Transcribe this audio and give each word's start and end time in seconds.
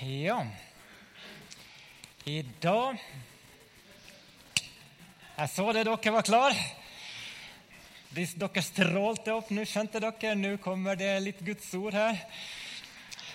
Ja, 0.00 0.46
i 2.24 2.44
dag 2.62 3.00
Jeg 5.36 5.50
så 5.50 5.64
det 5.74 5.82
dere 5.88 6.12
var 6.14 6.22
klar. 6.22 6.54
Dere 8.14 8.62
strålte 8.62 9.34
opp, 9.34 9.50
nå 9.50 9.64
skjønte 9.66 9.98
dere. 9.98 10.36
Nå 10.38 10.52
kommer 10.62 10.94
det 10.94 11.10
litt 11.24 11.42
Guds 11.42 11.66
ord 11.74 11.98
her. 11.98 12.14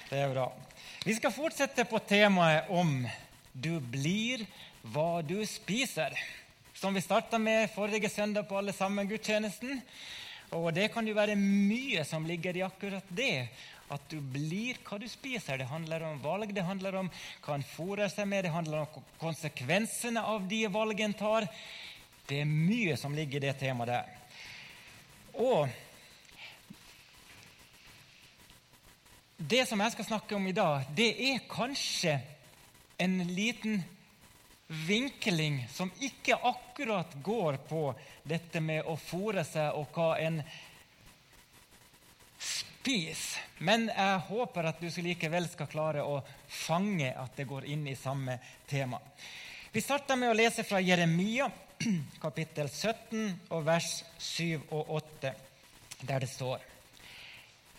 Det 0.07 0.21
er 0.21 0.31
bra. 0.31 0.45
Vi 1.03 1.17
skal 1.17 1.35
fortsette 1.35 1.83
på 1.83 1.99
temaet 1.99 2.71
om 2.71 3.09
'du 3.51 3.81
blir 3.81 4.47
hva 4.87 5.19
du 5.21 5.43
spiser', 5.43 6.15
som 6.73 6.93
vi 6.93 7.03
starta 7.03 7.37
med 7.37 7.75
forrige 7.75 8.09
søndag 8.09 8.47
på 8.47 8.57
Alle 8.57 8.71
sammen-gudstjenesten. 8.71 9.81
Og 10.51 10.73
det 10.73 10.93
kan 10.93 11.07
jo 11.07 11.13
være 11.13 11.35
mye 11.35 12.05
som 12.05 12.25
ligger 12.25 12.55
i 12.55 12.63
akkurat 12.63 13.03
det. 13.09 13.49
At 13.93 14.09
du 14.09 14.17
blir 14.17 14.79
hva 14.87 14.97
du 14.99 15.07
spiser. 15.11 15.61
Det 15.61 15.69
handler 15.69 16.05
om 16.07 16.21
valg, 16.23 16.53
det 16.55 16.65
handler 16.65 16.97
om 17.03 17.11
hva 17.45 17.57
en 17.57 17.65
fôrer 17.75 18.09
seg 18.11 18.27
med, 18.29 18.47
det 18.47 18.53
handler 18.55 18.83
om 18.83 19.07
konsekvensene 19.21 20.23
av 20.33 20.47
de 20.49 20.65
valg 20.73 21.05
en 21.05 21.15
tar. 21.17 21.47
Det 22.27 22.41
er 22.41 22.49
mye 22.49 22.97
som 22.97 23.15
ligger 23.15 23.41
i 23.41 23.47
det 23.47 23.57
temaet 23.61 23.93
der. 23.93 24.19
Og 25.33 25.67
det 29.37 29.65
som 29.67 29.81
jeg 29.81 29.93
skal 29.95 30.07
snakke 30.07 30.35
om 30.37 30.45
i 30.47 30.55
dag, 30.55 30.85
det 30.95 31.09
er 31.31 31.47
kanskje 31.49 32.19
en 33.01 33.17
liten 33.33 33.81
vinkling 34.67 35.65
som 35.73 35.91
ikke 35.99 36.37
akkurat 36.37 37.13
går 37.23 37.57
på 37.67 37.81
dette 38.23 38.61
med 38.63 38.87
å 38.87 38.95
fôre 38.97 39.43
seg 39.45 39.75
og 39.75 39.91
hva 39.93 40.13
en 40.23 40.39
spiser. 42.83 43.41
Men 43.63 43.87
jeg 43.87 44.19
håper 44.27 44.67
at 44.67 44.81
du 44.81 44.89
likevel 45.01 45.47
skal 45.47 45.69
klare 45.71 46.03
å 46.03 46.19
fange 46.47 47.13
at 47.15 47.37
det 47.37 47.47
går 47.47 47.65
inn 47.71 47.87
i 47.87 47.95
samme 47.95 48.35
tema. 48.67 48.99
Vi 49.71 49.81
starter 49.81 50.19
med 50.19 50.33
å 50.33 50.35
lese 50.35 50.65
fra 50.67 50.81
Jeremia, 50.83 51.47
kapittel 52.25 52.67
17, 52.67 53.47
og 53.55 53.63
vers 53.65 54.03
7 54.19 54.67
og 54.75 54.91
8, 54.99 55.31
der 56.03 56.25
det 56.25 56.29
står 56.29 56.69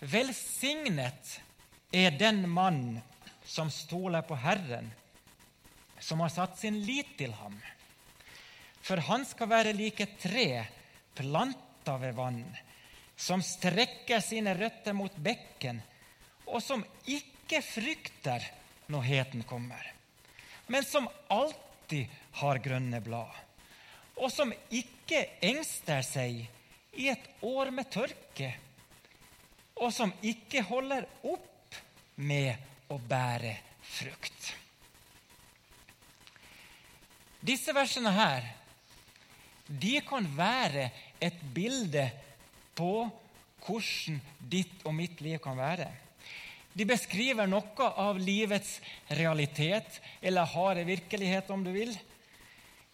Velsignet 0.05 1.39
er 1.95 2.17
den 2.19 2.49
mann 2.51 2.99
som 3.45 3.71
stoler 3.71 4.25
på 4.27 4.37
Herren, 4.41 4.91
som 6.01 6.21
har 6.21 6.33
satt 6.33 6.59
sin 6.59 6.81
lit 6.85 7.15
til 7.17 7.33
ham. 7.39 7.55
For 8.85 9.01
han 9.01 9.25
skal 9.29 9.49
være 9.53 9.77
like 9.77 10.11
tre 10.21 10.65
planta 11.17 11.97
ved 12.01 12.17
vann, 12.19 12.43
som 13.25 13.43
strekker 13.43 14.21
sine 14.21 14.53
røtter 14.59 14.93
mot 14.93 15.15
bekken, 15.17 15.79
og 16.45 16.61
som 16.61 16.83
ikke 17.09 17.63
frykter 17.65 18.45
når 18.93 19.07
heten 19.09 19.45
kommer, 19.49 19.81
men 20.69 20.85
som 20.85 21.09
alltid 21.33 22.11
har 22.41 22.61
grønne 22.67 23.01
blad, 23.05 23.33
og 24.21 24.29
som 24.33 24.53
ikke 24.69 25.23
engster 25.41 26.05
seg 26.05 26.43
i 27.01 27.09
et 27.15 27.31
år 27.49 27.73
med 27.73 27.89
tørke, 27.95 28.51
og 29.81 29.89
som 29.93 30.13
ikke 30.21 30.61
holder 30.69 31.09
opp 31.25 31.81
med 32.21 32.93
å 32.93 33.01
bære 33.01 33.55
frukt. 33.95 34.53
Disse 37.41 37.73
versene 37.77 38.13
her 38.13 38.53
de 39.65 39.97
kan 40.05 40.29
være 40.37 40.91
et 41.25 41.41
bilde 41.57 42.05
på 42.13 42.25
hvordan 42.79 44.21
ditt 44.39 44.83
og 44.85 44.95
mitt 44.97 45.21
liv 45.25 45.39
kan 45.43 45.57
være. 45.59 45.89
De 46.75 46.87
beskriver 46.89 47.47
noe 47.47 47.89
av 48.03 48.19
livets 48.19 48.81
realitet, 49.15 50.01
eller 50.21 50.49
harde 50.57 50.83
virkelighet, 50.89 51.51
om 51.55 51.63
du 51.63 51.71
vil. 51.75 51.93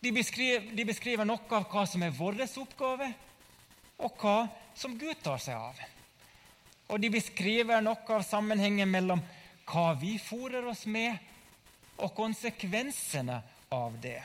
De 0.00 0.12
beskriver, 0.12 0.69
de 0.77 0.84
beskriver 0.84 1.25
noe 1.28 1.56
av 1.56 1.65
hva 1.72 1.87
som 1.88 2.04
er 2.04 2.12
vår 2.12 2.43
oppgave, 2.60 3.09
og 4.00 4.21
hva 4.21 4.37
som 4.77 4.99
Gud 4.99 5.16
tar 5.25 5.41
seg 5.41 5.56
av. 5.56 5.81
Og 6.91 7.00
de 7.00 7.10
beskriver 7.12 7.81
noe 7.84 8.16
av 8.16 8.25
sammenhengen 8.27 8.88
mellom 8.91 9.22
hva 9.71 9.94
vi 9.97 10.19
fôrer 10.19 10.66
oss 10.69 10.84
med, 10.87 11.16
og 12.00 12.15
konsekvensene 12.16 13.41
av 13.72 13.97
det. 14.00 14.21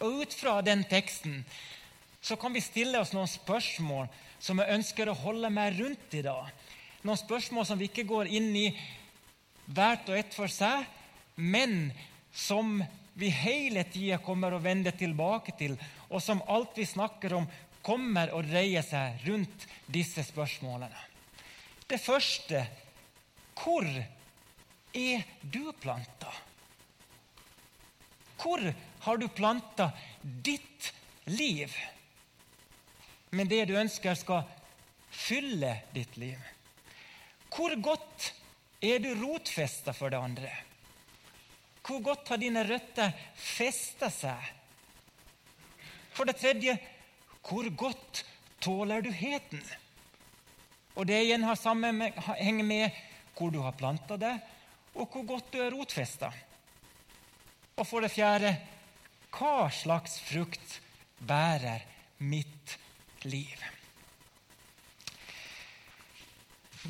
Og 0.00 0.22
Ut 0.22 0.34
fra 0.34 0.60
den 0.66 0.82
teksten 0.88 1.44
så 2.20 2.36
kan 2.36 2.52
vi 2.52 2.60
stille 2.60 3.00
oss 3.00 3.14
noen 3.16 3.30
spørsmål 3.30 4.08
som 4.40 4.60
jeg 4.60 4.76
ønsker 4.76 5.08
å 5.08 5.18
holde 5.22 5.50
meg 5.52 5.78
rundt 5.80 6.16
i 6.16 6.24
dag. 6.24 6.48
Noen 7.02 7.20
spørsmål 7.20 7.66
som 7.68 7.80
vi 7.80 7.88
ikke 7.88 8.08
går 8.08 8.28
inn 8.28 8.50
i 8.56 8.68
hvert 9.70 10.08
og 10.10 10.18
ett 10.18 10.34
for 10.36 10.52
seg, 10.52 10.84
men 11.36 11.90
som 12.32 12.80
vi 13.20 13.30
hele 13.32 13.84
tida 13.88 14.20
kommer 14.24 14.54
å 14.54 14.62
vende 14.62 14.92
tilbake 14.96 15.54
til, 15.58 15.76
og 16.08 16.22
som 16.22 16.42
alt 16.48 16.76
vi 16.78 16.86
snakker 16.88 17.34
om, 17.36 17.48
kommer 17.82 18.32
å 18.36 18.42
dreie 18.44 18.82
seg 18.84 19.24
rundt 19.26 19.64
disse 19.88 20.24
spørsmålene. 20.26 21.08
Det 21.88 21.98
første 22.00 22.64
hvor 23.60 23.86
er 23.86 25.24
du 25.42 25.72
planta? 25.80 26.32
Hvor 28.40 28.62
har 29.04 29.20
du 29.20 29.26
planta 29.28 29.90
ditt 30.22 30.92
liv 31.28 31.72
med 33.30 33.50
det 33.50 33.64
du 33.70 33.76
ønsker 33.78 34.16
skal 34.18 34.46
fylle 35.10 35.76
ditt 35.94 36.16
liv? 36.20 36.38
Hvor 37.50 37.74
godt 37.82 38.30
er 38.82 39.02
du 39.02 39.10
rotfesta 39.22 39.94
for 39.94 40.12
det 40.12 40.20
andre? 40.20 40.50
Hvor 41.86 42.02
godt 42.04 42.30
har 42.30 42.40
dine 42.40 42.64
røtter 42.66 43.14
festa 43.34 44.10
seg? 44.12 44.50
For 46.14 46.28
det 46.28 46.38
tredje, 46.40 46.76
hvor 47.46 47.66
godt 47.78 48.24
tåler 48.60 49.02
du 49.02 49.10
heten? 49.14 49.62
Og 50.98 51.06
det 51.08 51.22
igjen 51.24 51.46
har 51.46 51.58
sammenheng 51.58 52.60
med 52.66 52.90
hvor 53.38 53.52
du 53.54 53.62
har 53.64 53.78
planta 53.78 54.18
det, 54.20 54.34
og 54.94 55.06
hvor 55.08 55.24
godt 55.24 55.52
du 55.54 55.62
er 55.62 55.72
rotfesta. 55.72 56.28
Og 57.78 57.86
for 57.86 58.04
det 58.04 58.12
fjerde 58.12 58.52
hva 59.32 59.70
slags 59.72 60.18
frukt 60.26 60.80
bærer 61.24 61.86
mitt 62.18 62.74
liv? 62.74 62.86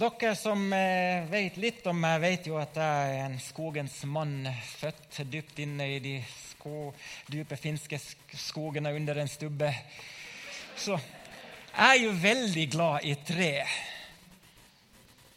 Dere 0.01 0.37
som 0.39 0.61
eh, 0.73 1.27
vet 1.27 1.57
litt 1.59 1.87
om 1.91 1.99
meg, 1.99 2.21
vet 2.23 2.47
jo 2.47 2.55
at 2.61 2.77
jeg 2.79 3.15
er 3.17 3.25
en 3.25 3.39
skogens 3.43 3.97
mann, 4.07 4.47
født 4.79 5.19
dypt 5.27 5.59
inne 5.65 5.89
i 5.91 5.99
de 6.05 6.13
sko, 6.23 6.93
dype 7.27 7.59
finske 7.59 7.99
skogene 8.39 8.93
under 8.95 9.19
en 9.19 9.29
stubbe. 9.29 9.73
Så 10.79 10.95
jeg 10.95 11.89
er 11.89 11.99
jo 12.05 12.13
veldig 12.23 12.67
glad 12.71 13.09
i 13.11 13.17
tre. 13.27 13.51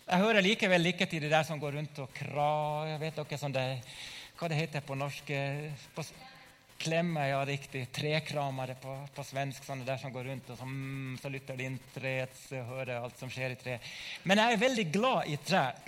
Jeg 0.05 0.21
hører 0.21 0.45
likevel 0.45 0.91
ikke 0.93 1.09
til 1.09 1.25
de 1.25 1.33
der 1.33 1.47
som 1.47 1.59
går 1.59 1.79
rundt 1.79 1.99
og 2.03 2.13
krar 2.13 2.93
Vet 3.01 3.15
dere 3.17 3.39
sånn 3.39 3.55
det 3.55 3.65
hva 4.37 4.49
det 4.51 4.57
heter 4.59 4.83
på 4.85 4.97
norsk 4.99 5.29
på, 5.95 6.03
Klemme, 6.83 7.27
ja, 7.27 7.45
riktig. 7.45 7.85
Trekramere 7.95 8.75
på, 8.75 8.93
på, 9.15 9.23
svensk. 9.23 9.63
sånne 9.63 9.85
der 9.87 10.01
som 10.01 10.11
går 10.11 10.25
rundt 10.27 10.49
og 10.51 10.57
så, 10.59 10.65
mm, 10.67 11.13
så 11.21 11.29
lytter 11.31 11.55
de 11.55 11.67
inn 11.69 11.77
treet 11.93 12.41
hører 12.51 12.97
alt 12.97 13.21
som 13.21 13.31
skjer 13.31 13.55
i 13.55 13.59
treet. 13.61 13.85
Men 14.27 14.41
jeg 14.41 14.57
er 14.57 14.63
veldig 14.65 14.85
glad 14.91 15.31
i 15.31 15.37
trær. 15.39 15.79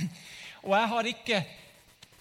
Og 0.64 0.72
jeg 0.72 0.92
har 0.94 1.10
ikke 1.12 1.42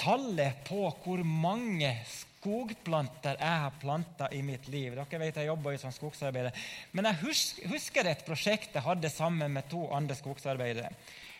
tallet 0.02 0.66
på 0.66 0.88
hvor 1.04 1.22
mange 1.22 1.92
skogplanter 2.10 3.38
jeg 3.38 3.62
har 3.62 3.78
planta 3.78 4.32
i 4.34 4.42
mitt 4.42 4.66
liv. 4.68 4.98
Dere 4.98 5.22
vet 5.22 5.38
Jeg 5.38 5.52
jobber 5.52 5.76
jo 5.76 5.84
som 5.84 5.94
skogsarbeider. 5.94 6.66
Men 6.98 7.12
jeg 7.12 7.36
husker 7.70 8.10
et 8.10 8.26
prosjekt 8.26 8.74
jeg 8.74 8.88
hadde 8.90 9.14
sammen 9.14 9.54
med 9.54 9.70
to 9.70 9.86
andre 9.94 10.18
skogsarbeidere. 10.18 10.90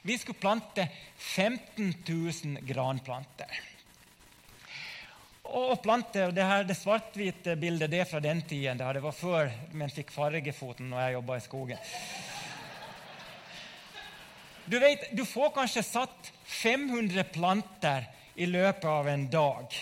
Vi 0.07 0.23
skulle 0.23 0.39
plante 0.39 0.87
15 1.19 1.95
000 2.07 2.63
granplanter 2.63 3.74
og 5.45 5.83
plante. 5.83 6.31
Det, 6.33 6.45
her, 6.45 6.65
det 6.65 6.77
svart-hvite 6.79 7.57
bildet 7.61 7.93
det 7.93 8.01
er 8.03 8.09
fra 8.09 8.21
den 8.21 8.43
tiden. 8.43 8.81
Det 8.81 9.03
var 9.05 9.17
før 9.17 9.51
man 9.77 9.93
fikk 9.93 10.13
fargefoten 10.15 10.89
når 10.91 11.05
jeg 11.05 11.17
jobba 11.19 11.37
i 11.37 11.45
skogen. 11.45 11.89
Du, 14.65 14.79
vet, 14.81 15.11
du 15.13 15.25
får 15.29 15.53
kanskje 15.59 15.85
satt 15.85 16.31
500 16.49 17.27
planter 17.35 18.07
i 18.35 18.47
løpet 18.49 18.87
av 18.89 19.09
en 19.13 19.27
dag. 19.31 19.77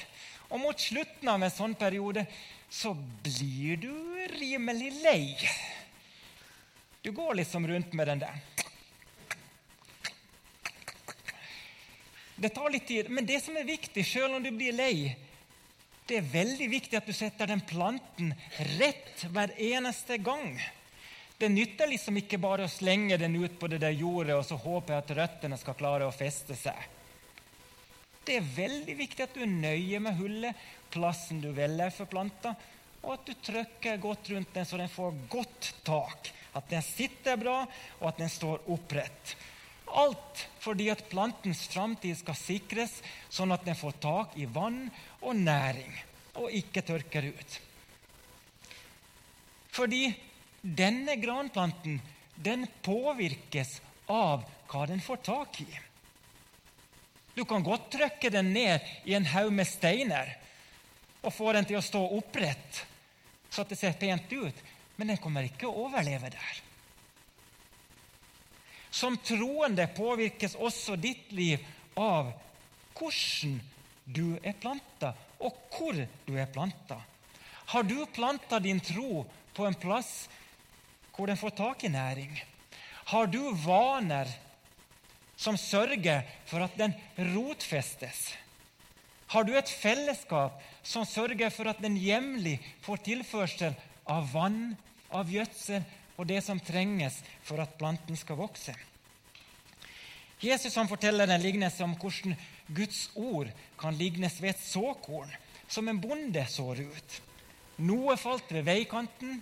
Og 0.51 0.61
mot 0.61 0.81
slutten 0.81 1.31
av 1.31 1.43
en 1.43 1.55
sånn 1.55 1.77
periode 1.79 2.27
så 2.73 2.93
blir 2.95 3.79
du 3.81 3.93
rimelig 4.35 4.91
lei. 5.05 5.37
Du 7.03 7.13
går 7.15 7.39
liksom 7.39 7.67
rundt 7.69 7.95
med 7.95 8.11
den 8.11 8.25
der. 8.25 8.43
Det 12.43 12.51
tar 12.51 12.73
litt 12.75 12.89
tid, 12.89 13.11
men 13.11 13.27
det 13.27 13.39
som 13.45 13.55
er 13.57 13.69
viktig, 13.69 14.03
selv 14.07 14.35
om 14.35 14.43
du 14.43 14.51
blir 14.51 14.75
lei, 14.75 15.13
det 16.13 16.19
er 16.21 16.29
veldig 16.29 16.67
viktig 16.69 16.97
at 16.99 17.07
du 17.09 17.15
setter 17.17 17.49
den 17.49 17.63
planten 17.65 18.35
rett 18.77 19.23
hver 19.33 19.55
eneste 19.57 20.19
gang. 20.21 20.59
Det 21.41 21.49
nytter 21.49 21.89
liksom 21.89 22.19
ikke 22.21 22.37
bare 22.43 22.67
å 22.69 22.71
slenge 22.71 23.17
den 23.17 23.39
ut 23.41 23.55
på 23.59 23.71
det 23.73 23.79
der 23.81 23.97
jordet 23.97 24.37
og 24.37 24.45
så 24.45 24.59
håpe 24.61 24.93
at 24.93 25.09
røttene 25.17 25.57
skal 25.57 25.79
klare 25.79 26.05
å 26.05 26.13
feste 26.13 26.53
seg. 26.59 26.77
Det 28.23 28.37
er 28.39 28.53
veldig 28.59 28.99
viktig 28.99 29.25
at 29.25 29.33
du 29.33 29.41
er 29.43 29.51
nøye 29.51 30.03
med 30.05 30.21
hullet, 30.21 30.61
plassen 30.93 31.41
du 31.41 31.49
velger 31.57 31.91
for 31.97 32.13
planta, 32.13 32.53
og 33.03 33.17
at 33.17 33.25
du 33.27 33.33
trykker 33.49 34.05
godt 34.05 34.29
rundt 34.35 34.53
den 34.55 34.69
så 34.69 34.79
den 34.79 34.93
får 34.93 35.17
godt 35.33 35.73
tak. 35.83 36.29
At 36.53 36.69
den 36.69 36.85
sitter 36.85 37.41
bra, 37.41 37.63
og 38.03 38.07
at 38.13 38.21
den 38.21 38.31
står 38.31 38.69
opprett. 38.71 39.33
Alt 39.99 40.47
fordi 40.63 40.89
at 40.93 41.05
plantens 41.11 41.67
framtid 41.73 42.17
skal 42.21 42.39
sikres, 42.39 42.95
sånn 43.29 43.53
at 43.53 43.65
den 43.67 43.77
får 43.79 43.99
tak 44.03 44.37
i 44.41 44.47
vann 44.47 44.87
og 45.21 45.37
næring, 45.37 45.93
og 46.41 46.55
ikke 46.55 46.85
tørker 46.87 47.29
ut. 47.33 47.59
Fordi 49.73 50.05
denne 50.63 51.17
granplanten 51.19 51.99
den 52.37 52.67
påvirkes 52.85 53.81
av 54.13 54.45
hva 54.71 54.85
den 54.89 55.03
får 55.05 55.23
tak 55.27 55.61
i. 55.65 55.71
Du 57.35 57.45
kan 57.49 57.65
godt 57.65 57.91
trykke 57.95 58.31
den 58.33 58.53
ned 58.53 58.85
i 59.09 59.17
en 59.17 59.29
haug 59.33 59.53
med 59.57 59.69
steiner 59.69 60.35
og 61.23 61.33
få 61.33 61.53
den 61.57 61.69
til 61.69 61.79
å 61.79 61.85
stå 61.85 62.03
opprett, 62.19 62.83
så 63.49 63.63
at 63.63 63.73
det 63.73 63.79
ser 63.81 63.97
pent 63.99 64.33
ut, 64.33 64.63
men 64.97 65.13
den 65.13 65.21
kommer 65.23 65.47
ikke 65.47 65.69
å 65.69 65.87
overleve 65.87 66.33
der. 66.35 66.61
Som 68.93 69.17
troende 69.25 69.87
påvirkes 69.97 70.55
også 70.61 70.99
ditt 71.01 71.33
liv 71.33 71.63
av 71.97 72.35
hvordan 72.99 73.57
du 74.05 74.37
er 74.43 74.55
planta, 74.61 75.15
og 75.41 75.57
hvor 75.73 75.97
du 75.97 76.37
er 76.37 76.51
planta. 76.53 76.99
Har 77.73 77.87
du 77.89 78.03
planta 78.13 78.61
din 78.61 78.81
tro 78.85 79.25
på 79.57 79.67
en 79.67 79.79
plass 79.81 80.29
hvor 81.13 81.29
den 81.29 81.41
får 81.41 81.55
tak 81.57 81.85
i 81.85 81.93
næring? 81.93 82.33
Har 83.13 83.27
du 83.27 83.41
vaner 83.65 84.29
som 85.37 85.57
sørger 85.57 86.23
for 86.47 86.65
at 86.65 86.77
den 86.79 86.95
rotfestes? 87.33 88.33
Har 89.33 89.45
du 89.49 89.55
et 89.57 89.69
fellesskap 89.69 90.61
som 90.85 91.07
sørger 91.09 91.51
for 91.51 91.71
at 91.71 91.81
den 91.81 91.97
jevnlig 91.97 92.59
får 92.85 93.01
tilførsel 93.07 93.77
av 94.13 94.29
vann, 94.35 94.75
av 95.13 95.31
gjødsel 95.33 95.85
og 96.23 96.29
det 96.31 96.39
som 96.47 96.61
trenges 96.63 97.19
for 97.43 97.59
at 97.63 97.75
planten 97.79 98.19
skal 98.19 98.39
vokse? 98.39 98.75
Jesus 100.43 100.75
han 100.79 100.91
forteller 100.91 101.31
en 101.31 101.43
lignelse 101.43 101.83
om 101.83 101.95
hvordan 101.99 102.37
Guds 102.71 103.09
ord 103.19 103.51
kan 103.79 103.99
lignes 103.99 104.39
ved 104.43 104.55
et 104.55 104.63
såkorn, 104.63 105.31
som 105.69 105.89
en 105.89 106.01
bonde 106.03 106.43
sår 106.51 106.83
ut. 106.83 107.17
Noe 107.83 108.17
falt 108.19 108.51
ved 108.55 108.67
veikanten, 108.67 109.41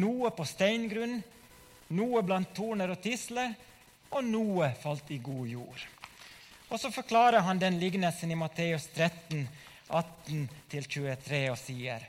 noe 0.00 0.30
på 0.36 0.46
steingrunn, 0.48 1.18
noe 1.96 2.22
blant 2.24 2.52
torner 2.56 2.92
og 2.92 3.00
tisler, 3.04 3.56
og 4.10 4.24
noe 4.26 4.70
falt 4.82 5.10
i 5.12 5.20
god 5.22 5.48
jord. 5.48 5.88
Og 6.70 6.80
Så 6.80 6.90
forklarer 6.94 7.42
han 7.42 7.58
den 7.58 7.80
lignelsen 7.80 8.30
i 8.30 8.38
Matteus 8.38 8.86
13, 8.94 9.48
18-23 9.90 11.40
og 11.50 11.58
sier 11.58 12.06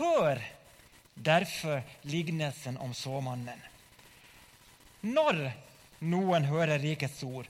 Hør 0.00 0.40
derfor 1.14 1.82
lignelsen 2.02 2.78
om 2.78 2.94
såmannen. 2.94 3.60
Når 5.04 5.40
noen 6.04 6.46
hører 6.48 6.80
rikets 6.80 7.22
ord 7.26 7.48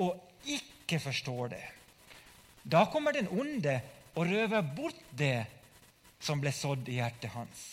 og 0.00 0.46
ikke 0.48 1.00
forstår 1.02 1.54
det, 1.54 1.64
da 2.62 2.84
kommer 2.92 3.16
den 3.16 3.30
onde 3.32 3.78
og 4.14 4.28
røver 4.28 4.62
bort 4.76 5.00
det 5.16 5.46
som 6.20 6.40
ble 6.42 6.52
sådd 6.52 6.88
i 6.92 6.98
hjertet 7.00 7.32
hans. 7.32 7.64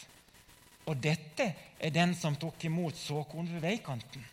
Og 0.87 0.95
dette 1.03 1.51
er 1.79 1.91
den 1.91 2.15
som 2.15 2.37
tok 2.39 2.63
imot 2.69 2.95
såkorn 2.95 3.49
ved 3.51 3.65
veikanten. 3.65 4.23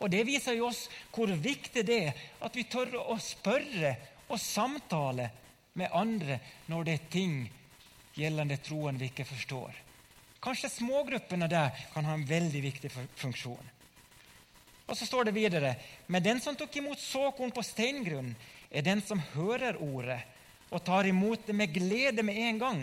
Og 0.00 0.08
Det 0.10 0.24
viser 0.24 0.56
jo 0.56 0.70
oss 0.70 0.86
hvor 1.12 1.28
viktig 1.28 1.84
det 1.84 1.98
er 2.06 2.20
at 2.40 2.54
vi 2.56 2.64
tør 2.64 2.96
å 3.02 3.18
spørre 3.20 3.92
og 4.30 4.40
samtale 4.40 5.28
med 5.76 5.92
andre 5.92 6.38
når 6.70 6.86
det 6.86 6.94
er 6.94 7.10
ting 7.12 7.34
gjeldende 8.16 8.58
troen 8.64 8.98
vi 8.98 9.10
ikke 9.10 9.28
forstår. 9.28 9.76
Kanskje 10.40 10.72
smågruppene 10.72 11.48
der 11.50 11.74
kan 11.92 12.06
ha 12.08 12.16
en 12.16 12.26
veldig 12.26 12.62
viktig 12.64 12.90
funksjon. 13.20 13.70
Og 14.90 14.96
så 14.96 15.06
står 15.06 15.28
det 15.28 15.36
videre.: 15.36 15.76
Men 16.06 16.22
den 16.22 16.40
som 16.40 16.56
tok 16.56 16.76
imot 16.76 16.98
såkorn 16.98 17.52
på 17.54 17.62
steingrunn, 17.62 18.34
er 18.70 18.82
den 18.82 19.02
som 19.02 19.22
hører 19.34 19.78
ordet 19.82 20.20
og 20.70 20.84
tar 20.84 21.06
imot 21.06 21.46
det 21.46 21.54
med 21.54 21.72
glede 21.74 22.22
med 22.22 22.36
en 22.38 22.58
gang. 22.58 22.82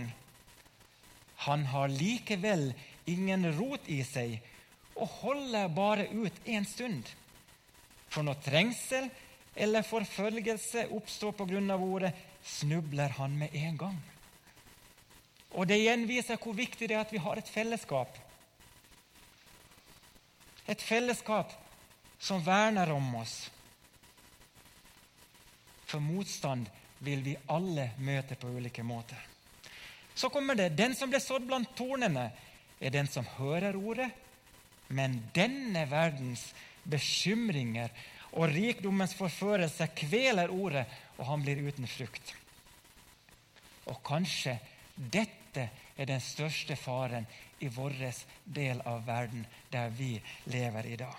Han 1.48 1.66
har 1.66 1.88
likevel 1.88 2.74
ingen 3.06 3.48
rot 3.60 3.88
i 3.88 4.02
seg 4.04 4.40
og 4.96 5.08
holder 5.22 5.68
bare 5.72 6.08
ut 6.12 6.34
en 6.46 6.66
stund. 6.66 7.08
For 8.10 8.26
når 8.26 8.42
trengsel 8.44 9.10
eller 9.56 9.88
forfølgelse 9.88 10.88
oppstår 10.94 11.36
på 11.38 11.48
grunn 11.50 11.72
av 11.72 11.84
ordet, 11.84 12.14
snubler 12.44 13.16
han 13.18 13.38
med 13.40 13.56
en 13.56 13.78
gang. 13.78 13.98
Og 15.56 15.68
Det 15.68 15.78
gjenviser 15.80 16.40
hvor 16.42 16.54
viktig 16.54 16.90
det 16.90 16.96
er 16.96 17.06
at 17.06 17.14
vi 17.14 17.22
har 17.24 17.40
et 17.40 17.50
fellesskap. 17.50 18.18
Et 20.68 20.82
fellesskap 20.82 21.54
som 22.20 22.44
verner 22.44 22.92
om 22.92 23.16
oss. 23.22 23.50
For 25.88 26.04
motstand 26.04 26.68
vil 27.00 27.24
vi 27.24 27.38
alle 27.48 27.92
møte 28.04 28.36
på 28.36 28.50
ulike 28.52 28.84
måter. 28.84 29.20
Så 30.18 30.30
kommer 30.34 30.58
det 30.58 30.74
den 30.76 30.96
som 30.98 31.12
ble 31.12 31.22
sådd 31.22 31.46
blant 31.48 31.76
tornene, 31.78 32.32
er 32.82 32.94
den 32.94 33.08
som 33.10 33.26
hører 33.38 33.78
ordet, 33.78 34.10
men 34.90 35.20
denne 35.36 35.86
verdens 35.90 36.44
bekymringer 36.88 37.94
og 38.38 38.52
rikdommens 38.52 39.16
forførelse 39.18 39.88
kveler 39.98 40.52
ordet, 40.54 40.86
og 41.18 41.26
han 41.30 41.44
blir 41.46 41.62
uten 41.70 41.88
frukt. 41.90 42.34
Og 43.88 44.02
kanskje 44.06 44.58
dette 44.98 45.37
er 45.66 46.10
den 46.10 46.22
største 46.22 46.76
faren 46.80 47.26
i 47.60 47.70
vår 47.74 47.96
del 48.46 48.82
av 48.86 49.06
verden, 49.08 49.46
der 49.72 49.90
vi 49.90 50.16
lever 50.46 50.86
i 50.86 51.00
dag. 51.00 51.16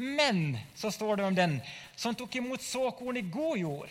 Men 0.00 0.58
så 0.74 0.90
står 0.90 1.16
det 1.16 1.24
om 1.24 1.34
den 1.34 1.58
som 1.96 2.14
tok 2.14 2.36
imot 2.36 2.62
såkorn 2.62 3.16
i 3.16 3.26
god 3.26 3.58
jord. 3.58 3.90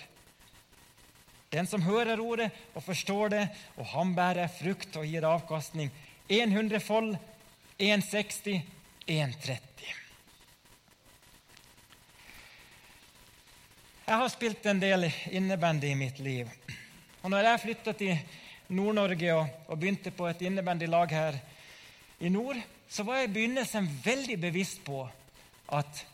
Den 1.50 1.68
som 1.68 1.82
hører 1.82 2.22
ordet 2.22 2.50
og 2.74 2.84
forstår 2.86 3.30
det, 3.34 3.46
og 3.78 3.86
han 3.94 4.14
bærer 4.18 4.52
frukt 4.54 4.96
og 4.98 5.06
gir 5.06 5.26
avkastning. 5.26 5.92
100 6.30 6.80
fold, 6.80 7.16
160, 7.78 8.62
130. 9.08 9.96
Jeg 14.10 14.18
har 14.18 14.30
spilt 14.34 14.66
en 14.66 14.80
del 14.82 15.06
innebandy 15.30 15.92
i 15.92 15.98
mitt 15.98 16.20
liv. 16.20 16.50
Og 17.22 17.30
når 17.30 17.46
jeg 17.46 17.62
flytta 17.66 17.94
til 17.98 18.38
Nord-Norge 18.70 19.34
og, 19.34 19.48
og, 19.68 19.80
begynte 19.80 20.12
på 20.14 20.28
et 20.30 20.42
innebandylag 20.46 21.14
her 21.14 21.40
i 22.20 22.30
nord, 22.30 22.58
så 22.90 23.04
var 23.06 23.20
jeg 23.20 23.30
i 23.30 23.34
begynnelsen 23.34 23.88
veldig 24.06 24.38
bevisst 24.42 24.84
på 24.86 25.04
at 25.74 26.06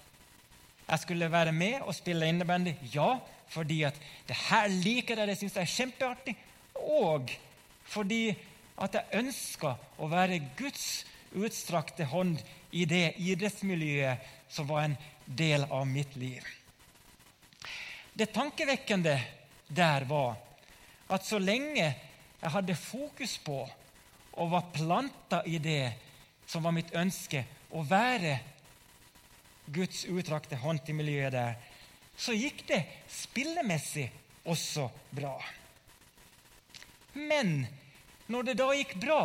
jeg 0.86 1.02
skulle 1.02 1.32
være 1.32 1.52
med 1.56 1.82
og 1.82 1.96
spille 1.96 2.28
innebandy. 2.30 2.76
Ja, 2.94 3.16
fordi 3.50 3.82
at 3.88 3.98
det 4.28 4.38
her 4.50 4.68
liker 4.68 5.18
jeg, 5.18 5.28
det 5.28 5.38
syns 5.40 5.58
jeg 5.58 5.66
er 5.66 5.74
kjempeartig. 5.74 6.36
Og 6.76 7.32
fordi 7.90 8.36
at 8.82 8.96
jeg 8.98 9.24
ønsker 9.24 10.02
å 10.04 10.10
være 10.12 10.44
Guds 10.60 11.06
utstrakte 11.36 12.08
hånd 12.12 12.40
i 12.76 12.86
det 12.88 13.16
idrettsmiljøet 13.24 14.32
som 14.52 14.68
var 14.70 14.86
en 14.86 14.98
del 15.26 15.66
av 15.68 15.88
mitt 15.88 16.16
liv. 16.20 16.44
Det 18.16 18.32
tankevekkende 18.32 19.16
der 19.68 20.06
var 20.08 20.36
at 21.12 21.26
så 21.26 21.40
lenge 21.40 21.88
jeg 22.46 22.54
hadde 22.54 22.78
fokus 22.78 23.40
på 23.42 23.64
og 24.38 24.52
var 24.52 24.68
planta 24.74 25.40
i 25.50 25.58
det 25.58 25.96
som 26.46 26.66
var 26.68 26.76
mitt 26.76 26.92
ønske, 26.94 27.42
å 27.74 27.82
være 27.82 28.36
Guds 29.74 30.04
utrakte 30.06 30.60
hånd 30.62 30.84
til 30.86 31.00
miljøet 31.00 31.34
der, 31.34 31.56
så 32.14 32.36
gikk 32.38 32.62
det 32.70 32.84
spillemessig 33.10 34.06
også 34.46 34.86
bra. 35.16 35.34
Men 37.18 37.64
når 38.30 38.52
det 38.52 38.58
da 38.62 38.70
gikk 38.78 38.94
bra, 39.02 39.22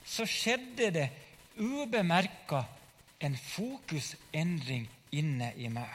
så 0.00 0.24
skjedde 0.24 0.88
det 0.94 1.06
ubemerka 1.60 2.62
en 3.24 3.36
fokusendring 3.36 4.88
inne 5.12 5.52
i 5.60 5.68
meg. 5.68 5.92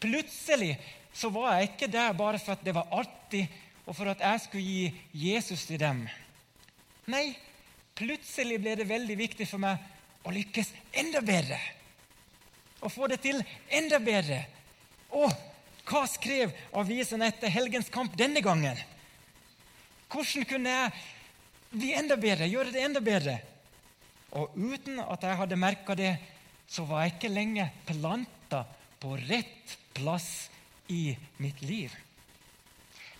Plutselig 0.00 0.72
så 1.12 1.28
var 1.34 1.58
jeg 1.58 1.74
ikke 1.74 1.92
der 1.92 2.16
bare 2.16 2.40
for 2.40 2.56
at 2.56 2.64
det 2.64 2.74
var 2.74 2.88
artig, 2.96 3.44
og 3.86 3.96
for 3.96 4.10
at 4.12 4.22
jeg 4.24 4.42
skulle 4.44 4.64
gi 4.64 5.28
Jesus 5.32 5.64
til 5.68 5.80
dem. 5.80 6.04
Nei, 7.10 7.32
plutselig 7.98 8.60
ble 8.62 8.76
det 8.78 8.88
veldig 8.88 9.16
viktig 9.18 9.46
for 9.48 9.62
meg 9.62 9.80
å 10.26 10.32
lykkes 10.34 10.72
enda 11.02 11.22
bedre. 11.24 11.58
Å 12.80 12.88
få 12.92 13.08
det 13.10 13.20
til 13.24 13.40
enda 13.76 14.00
bedre. 14.02 14.42
Og 15.16 15.32
hva 15.90 16.04
skrev 16.08 16.52
avisen 16.76 17.22
etter 17.26 17.52
helgens 17.52 17.90
kamp 17.92 18.14
denne 18.18 18.42
gangen? 18.44 18.78
Hvordan 20.10 20.46
kunne 20.48 20.74
jeg 20.74 20.92
bli 21.70 21.94
enda 21.94 22.16
bedre, 22.20 22.48
gjøre 22.50 22.74
det 22.74 22.84
enda 22.84 23.02
bedre? 23.04 23.38
Og 24.38 24.54
uten 24.54 25.00
at 25.02 25.24
jeg 25.26 25.38
hadde 25.40 25.58
merka 25.58 25.96
det, 25.98 26.12
så 26.70 26.84
var 26.86 27.04
jeg 27.04 27.16
ikke 27.16 27.32
lenger 27.34 27.72
planta 27.88 28.62
på 29.02 29.16
rett 29.26 29.74
plass 29.96 30.50
i 30.90 31.16
mitt 31.42 31.62
liv. 31.66 31.94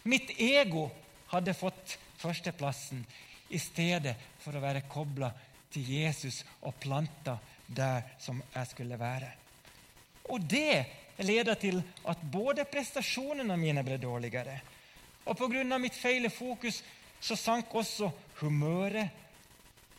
Mitt 0.03 0.33
ego 0.41 0.89
hadde 1.33 1.55
fått 1.55 1.99
førsteplassen 2.21 3.03
i 3.51 3.59
stedet 3.59 4.17
for 4.41 4.57
å 4.57 4.63
være 4.63 4.87
kobla 4.89 5.31
til 5.71 5.87
Jesus 6.01 6.43
og 6.67 6.79
planta 6.83 7.37
der 7.67 8.17
som 8.19 8.41
jeg 8.55 8.71
skulle 8.71 8.99
være. 8.99 9.31
Og 10.31 10.43
det 10.43 11.23
leda 11.27 11.55
til 11.59 11.81
at 12.09 12.23
både 12.33 12.65
prestasjonene 12.71 13.57
mine 13.61 13.85
ble 13.85 13.99
dårligere, 14.01 14.57
og 15.27 15.37
pga. 15.37 15.79
mitt 15.79 15.95
feile 15.95 16.31
fokus 16.31 16.83
så 17.21 17.37
sank 17.37 17.75
også 17.75 18.11
humøret 18.41 19.11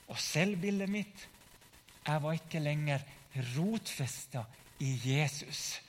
og 0.09 0.17
selvbildet 0.19 0.89
mitt. 0.89 1.27
Jeg 2.07 2.23
var 2.23 2.33
ikke 2.33 2.59
lenger 2.59 3.03
rotfesta 3.55 4.43
i 4.79 4.97
Jesus. 5.05 5.79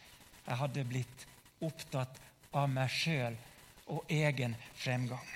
Jeg 0.47 0.57
hadde 0.61 0.85
blitt 0.85 1.27
opptatt 1.65 2.21
av 2.53 2.69
meg 2.69 2.91
sjøl 2.93 3.39
og 3.87 4.05
egen 4.13 4.57
fremgang. 4.75 5.27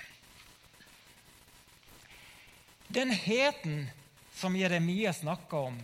Den 2.87 3.11
heten 3.11 3.89
som 4.33 4.55
Jeremia 4.55 5.13
snakka 5.13 5.57
om, 5.57 5.79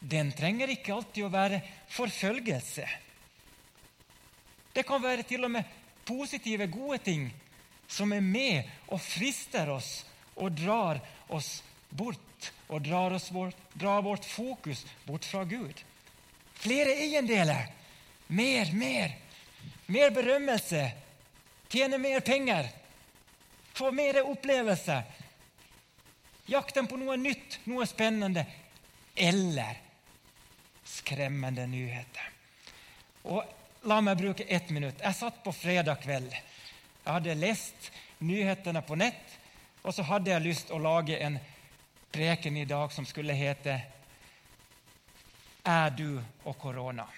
den 0.00 0.32
trenger 0.32 0.72
ikke 0.72 0.94
alltid 0.96 1.26
å 1.26 1.32
være 1.32 1.60
forfølgelse. 1.92 2.86
Det 4.72 4.82
kan 4.86 5.02
være 5.02 5.26
til 5.28 5.44
og 5.44 5.52
med 5.54 5.76
positive, 6.08 6.66
gode 6.72 6.98
ting 7.04 7.28
som 7.90 8.12
er 8.14 8.24
med 8.24 8.70
og 8.88 9.00
frister 9.02 9.70
oss 9.74 9.90
og 10.40 10.54
drar 10.56 11.00
oss 11.28 11.60
bort 11.90 12.50
og 12.70 12.82
drar, 12.86 13.16
vårt, 13.34 13.56
drar 13.74 14.02
vårt 14.02 14.24
fokus 14.24 14.84
bort 15.04 15.26
fra 15.26 15.44
Gud. 15.44 15.74
Flere 16.54 16.94
eiendeler. 17.02 17.66
Mer, 18.26 18.70
mer. 18.72 19.16
Mer 19.86 20.10
berømmelse. 20.14 20.84
Tjene 21.70 21.98
mer 21.98 22.20
penger. 22.20 22.68
Få 23.72 23.92
mer 23.94 24.22
opplevelse. 24.26 25.02
Jakten 26.50 26.90
på 26.90 26.98
noe 26.98 27.16
nytt, 27.16 27.60
noe 27.70 27.86
spennende. 27.86 28.44
Eller 29.14 29.78
skremmende 30.84 31.66
nyheter. 31.70 32.28
Og 33.30 33.44
La 33.82 34.00
meg 34.04 34.18
bruke 34.20 34.44
ett 34.44 34.68
minutt. 34.70 35.00
Jeg 35.00 35.16
satt 35.16 35.38
på 35.44 35.52
fredag 35.56 36.02
kveld. 36.02 36.32
Jeg 36.32 37.12
hadde 37.14 37.36
lest 37.40 37.86
nyhetene 38.20 38.82
på 38.84 38.98
nett, 39.00 39.38
og 39.80 39.94
så 39.96 40.04
hadde 40.04 40.34
jeg 40.34 40.44
lyst 40.44 40.72
å 40.74 40.80
lage 40.82 41.16
en 41.16 41.38
preken 42.12 42.58
i 42.60 42.66
dag 42.68 42.92
som 42.92 43.06
skulle 43.08 43.32
hete 43.32 43.80
'Er 45.64 45.90
du 45.90 46.20
og 46.44 46.56
korona'. 46.58 47.08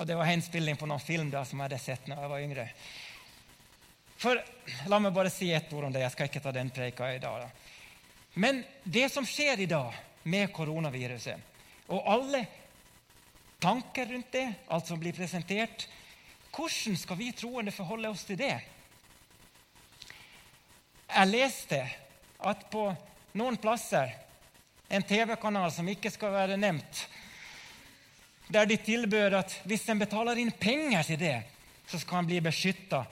Og 0.00 0.06
Det 0.06 0.16
var 0.16 0.30
henspilling 0.30 0.78
på 0.80 0.86
noen 0.88 1.02
film 1.04 1.28
da, 1.28 1.44
som 1.44 1.60
jeg 1.60 1.68
hadde 1.68 1.78
sett 1.82 2.06
da 2.08 2.16
jeg 2.16 2.32
var 2.32 2.40
yngre. 2.40 2.62
For, 4.20 4.38
La 4.88 4.96
meg 5.00 5.12
bare 5.12 5.32
si 5.32 5.50
ett 5.52 5.72
ord 5.76 5.90
om 5.90 5.92
det. 5.92 6.00
Jeg 6.06 6.14
skal 6.14 6.30
ikke 6.30 6.40
ta 6.40 6.52
den 6.56 6.70
preika 6.72 7.10
i 7.12 7.20
dag. 7.20 7.44
Da. 7.44 7.50
Men 8.40 8.62
det 8.84 9.10
som 9.12 9.28
skjer 9.28 9.60
i 9.60 9.68
dag 9.68 9.92
med 10.24 10.52
koronaviruset, 10.56 11.36
og 11.92 12.08
alle 12.08 12.44
tanker 13.60 14.08
rundt 14.14 14.32
det, 14.32 14.46
alt 14.72 14.88
som 14.88 15.00
blir 15.00 15.12
presentert. 15.12 15.84
Hvordan 16.50 16.96
skal 16.96 17.18
vi 17.20 17.32
troende 17.36 17.74
forholde 17.74 18.08
oss 18.08 18.24
til 18.24 18.40
det? 18.40 18.56
Jeg 21.10 21.28
leste 21.28 21.80
at 22.40 22.64
på 22.72 22.88
noen 23.36 23.58
plasser, 23.60 24.14
en 24.88 25.04
TV-kanal 25.06 25.68
som 25.74 25.88
ikke 25.92 26.10
skal 26.10 26.32
være 26.34 26.56
nevnt, 26.58 27.04
der 28.50 28.66
de 28.66 28.76
tilbød 28.76 29.34
at 29.38 29.54
hvis 29.68 29.88
en 29.88 30.02
betaler 30.02 30.38
inn 30.42 30.50
penger 30.50 31.06
til 31.06 31.18
det, 31.20 31.38
så 31.86 31.98
skal 31.98 32.22
en 32.22 32.30
bli 32.30 32.40
beskytta 32.42 33.04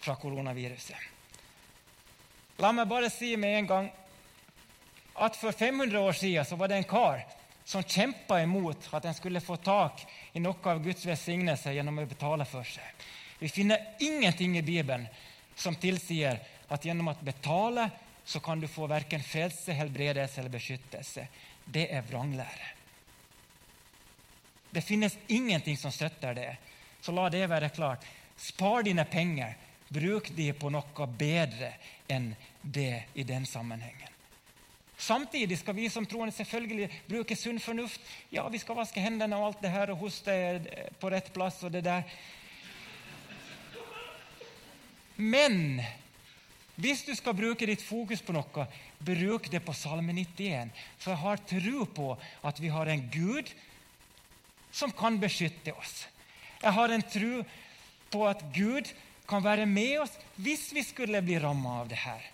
fra 0.00 0.16
koronaviruset. 0.18 1.08
La 2.60 2.72
meg 2.76 2.88
bare 2.90 3.10
si 3.12 3.32
med 3.40 3.58
en 3.58 3.68
gang 3.68 3.90
at 5.20 5.36
for 5.36 5.52
500 5.52 6.00
år 6.00 6.16
siden 6.16 6.44
så 6.44 6.56
var 6.56 6.68
det 6.68 6.80
en 6.80 6.90
kar 6.90 7.22
som 7.64 7.84
kjempa 7.86 8.40
imot 8.42 8.88
at 8.96 9.06
en 9.06 9.14
skulle 9.14 9.42
få 9.44 9.56
tak 9.62 10.02
i 10.32 10.42
noe 10.42 10.58
av 10.72 10.82
Guds 10.84 11.06
velsignelse 11.06 11.74
gjennom 11.74 12.00
å 12.02 12.06
betale 12.08 12.46
for 12.48 12.66
seg. 12.66 13.06
Vi 13.38 13.48
finner 13.48 13.94
ingenting 14.02 14.58
i 14.58 14.64
Bibelen 14.64 15.06
som 15.56 15.76
tilsier 15.76 16.40
at 16.68 16.84
gjennom 16.84 17.12
å 17.12 17.16
betale 17.24 17.88
så 18.24 18.40
kan 18.40 18.60
du 18.60 18.68
få 18.68 18.86
verken 18.90 19.22
frelse, 19.24 19.72
helbredelse 19.74 20.40
eller 20.40 20.52
beskyttelse. 20.52 21.26
Det 21.64 21.88
er 21.90 22.04
vranglære. 22.06 22.79
Det 24.70 24.80
finnes 24.80 25.18
ingenting 25.26 25.76
som 25.76 25.92
støtter 25.92 26.34
det. 26.34 26.56
Så 27.00 27.12
la 27.12 27.28
det 27.30 27.46
være 27.50 27.72
klart. 27.74 28.04
Spar 28.36 28.82
dine 28.86 29.04
penger. 29.04 29.56
Bruk 29.88 30.30
de 30.36 30.52
på 30.54 30.70
noe 30.70 31.06
bedre 31.18 31.72
enn 32.08 32.30
det 32.62 33.10
i 33.18 33.24
den 33.26 33.46
sammenhengen. 33.46 34.06
Samtidig 35.00 35.56
skal 35.58 35.74
vi 35.74 35.88
som 35.90 36.04
troende 36.06 36.34
selvfølgelig 36.36 36.90
bruke 37.08 37.36
sunn 37.36 37.58
fornuft. 37.58 38.02
Ja, 38.30 38.44
vi 38.52 38.60
skal 38.60 38.76
vaske 38.76 39.00
hendene 39.00 39.38
og 39.38 39.46
alt 39.46 39.62
det 39.64 39.72
her 39.72 39.90
og 39.94 40.02
hoste 40.04 40.34
på 41.00 41.10
rett 41.10 41.32
plass 41.32 41.62
og 41.64 41.72
det 41.72 41.82
der. 41.86 42.04
Men 45.16 45.80
hvis 46.80 47.02
du 47.04 47.14
skal 47.16 47.36
bruke 47.36 47.66
ditt 47.68 47.82
fokus 47.84 48.22
på 48.24 48.36
noe, 48.36 48.66
bruk 49.00 49.48
det 49.52 49.62
på 49.64 49.74
Salme 49.76 50.14
91. 50.16 50.70
For 51.00 51.12
jeg 51.12 51.22
har 51.24 51.42
tro 51.48 51.88
på 51.96 52.12
at 52.46 52.60
vi 52.60 52.70
har 52.72 52.92
en 52.92 53.02
Gud 53.12 53.50
som 54.72 54.92
kan 54.92 55.18
beskytte 55.20 55.74
oss. 55.74 56.06
Jeg 56.60 56.72
har 56.76 56.92
en 56.92 57.02
tro 57.02 57.42
på 58.10 58.26
at 58.28 58.42
Gud 58.54 58.90
kan 59.30 59.42
være 59.44 59.66
med 59.66 60.00
oss 60.02 60.16
hvis 60.40 60.70
vi 60.74 60.84
skulle 60.84 61.22
bli 61.24 61.38
ramma 61.40 61.80
av 61.82 61.90
det 61.90 62.00
her. 62.02 62.24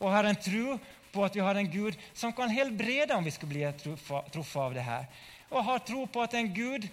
Og 0.00 0.08
jeg 0.08 0.16
har 0.16 0.28
en 0.28 0.42
tro 0.48 0.76
på 1.12 1.24
at 1.24 1.36
vi 1.36 1.44
har 1.44 1.58
en 1.58 1.70
Gud 1.70 1.96
som 2.14 2.32
kan 2.32 2.52
helbrede 2.52 3.14
om 3.14 3.24
vi 3.24 3.34
skulle 3.34 3.52
bli 3.52 3.64
truffet 3.80 4.60
av 4.60 4.76
det 4.76 4.84
her. 4.86 5.08
Og 5.50 5.58
jeg 5.58 5.68
har 5.68 5.84
tro 5.88 6.06
på 6.08 6.22
at 6.24 6.36
en 6.38 6.48
Gud, 6.54 6.88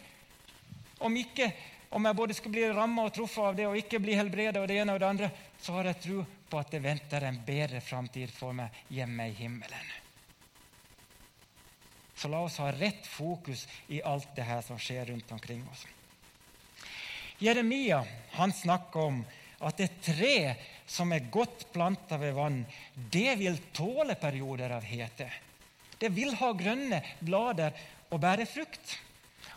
om, 0.99 1.15
ikke, 1.15 1.51
om 1.95 2.05
jeg 2.05 2.19
både 2.19 2.35
skulle 2.35 2.57
bli 2.57 2.67
rammet 2.75 3.07
og 3.07 3.15
truffet 3.15 3.45
av 3.51 3.55
det 3.55 3.69
og 3.69 3.79
ikke 3.79 4.01
bli 4.03 4.17
helbredet, 4.19 4.59
og 4.59 4.67
det 4.67 4.81
ene 4.81 4.95
og 4.95 4.99
det 4.99 5.07
andre, 5.07 5.31
så 5.61 5.77
har 5.77 5.89
jeg 5.91 6.03
tro 6.03 6.25
på 6.49 6.59
at 6.59 6.75
det 6.75 6.83
venter 6.83 7.23
en 7.23 7.39
bedre 7.45 7.79
framtid 7.83 8.31
for 8.35 8.55
meg 8.57 8.83
hjemme 8.91 9.29
i 9.31 9.37
himmelen. 9.37 9.98
Så 12.19 12.27
la 12.27 12.41
oss 12.43 12.57
ha 12.59 12.71
rett 12.75 13.07
fokus 13.07 13.67
i 13.87 14.01
alt 14.03 14.35
det 14.35 14.43
her 14.43 14.59
som 14.61 14.79
skjer 14.79 15.05
rundt 15.07 15.31
omkring 15.31 15.63
oss. 15.71 15.85
Jeremia 17.39 18.01
han 18.35 18.51
snakker 18.53 18.99
om 18.99 19.21
at 19.63 19.79
det 19.79 20.01
tre 20.03 20.55
som 20.83 21.13
er 21.15 21.29
godt 21.31 21.69
planta 21.71 22.19
ved 22.19 22.35
vann, 22.35 22.65
det 22.91 23.37
vil 23.39 23.55
tåle 23.71 24.17
perioder 24.19 24.75
av 24.75 24.83
hete. 24.83 25.29
Det 25.99 26.11
vil 26.11 26.35
ha 26.41 26.51
grønne 26.59 26.99
blader 27.23 27.75
og 28.11 28.19
bære 28.19 28.47
frukt. 28.51 28.97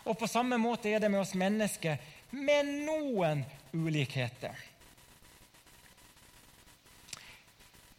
Og 0.07 0.15
på 0.19 0.31
samme 0.31 0.55
måte 0.55 0.91
er 0.91 1.03
det 1.03 1.11
med 1.11 1.23
oss 1.23 1.35
mennesker, 1.35 1.99
med 2.31 2.71
noen 2.87 3.43
ulikheter. 3.75 4.55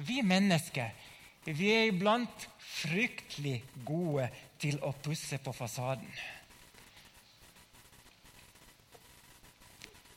Vi 0.01 0.23
mennesker 0.25 1.13
vi 1.53 1.69
er 1.69 1.91
iblant 1.91 2.47
fryktelig 2.75 3.61
gode 3.87 4.29
til 4.61 4.81
å 4.83 4.93
pusse 5.05 5.39
på 5.43 5.55
fasaden. 5.55 6.09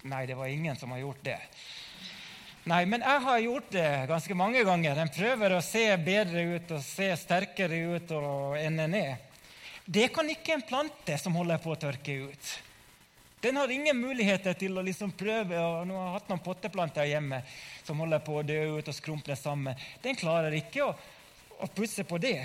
Nei, 0.07 0.25
det 0.29 0.37
var 0.39 0.47
ingen 0.47 0.77
som 0.79 0.93
har 0.95 1.03
gjort 1.03 1.23
det. 1.25 1.39
Nei, 2.67 2.83
men 2.89 3.03
jeg 3.03 3.23
har 3.23 3.39
gjort 3.39 3.69
det 3.71 3.89
ganske 4.09 4.35
mange 4.35 4.63
ganger. 4.67 4.99
En 4.99 5.11
prøver 5.11 5.55
å 5.55 5.63
se 5.63 5.85
bedre 6.03 6.43
ut 6.55 6.71
og 6.75 6.83
se 6.83 7.09
sterkere 7.19 7.79
ut 7.95 8.11
enn 8.59 8.79
en 8.83 8.95
er. 8.97 9.13
Det 9.87 10.09
kan 10.11 10.27
ikke 10.27 10.57
en 10.57 10.65
plante 10.67 11.15
som 11.19 11.35
holder 11.39 11.61
på 11.63 11.71
å 11.71 11.79
tørke 11.79 12.17
ut. 12.27 12.49
Den 13.39 13.55
har 13.55 13.71
ingen 13.71 13.95
muligheter 13.95 14.57
til 14.57 14.75
å 14.75 14.83
liksom 14.83 15.13
prøve 15.15 15.59
og 15.61 15.85
Nå 15.87 15.95
har 15.95 16.07
jeg 16.07 16.15
hatt 16.17 16.31
noen 16.31 16.43
potteplanter 16.43 17.07
hjemme 17.07 17.39
som 17.85 18.01
holder 18.01 18.23
på 18.25 18.39
å 18.39 18.43
dø 18.43 18.57
ut 18.79 18.89
og 18.89 18.97
skrumple 18.97 19.37
sammen. 19.39 19.77
Den 20.03 20.17
klarer 20.19 20.57
ikke 20.57 20.89
å, 20.89 20.95
å 21.61 21.69
pusse 21.73 22.05
på 22.07 22.19
det. 22.21 22.39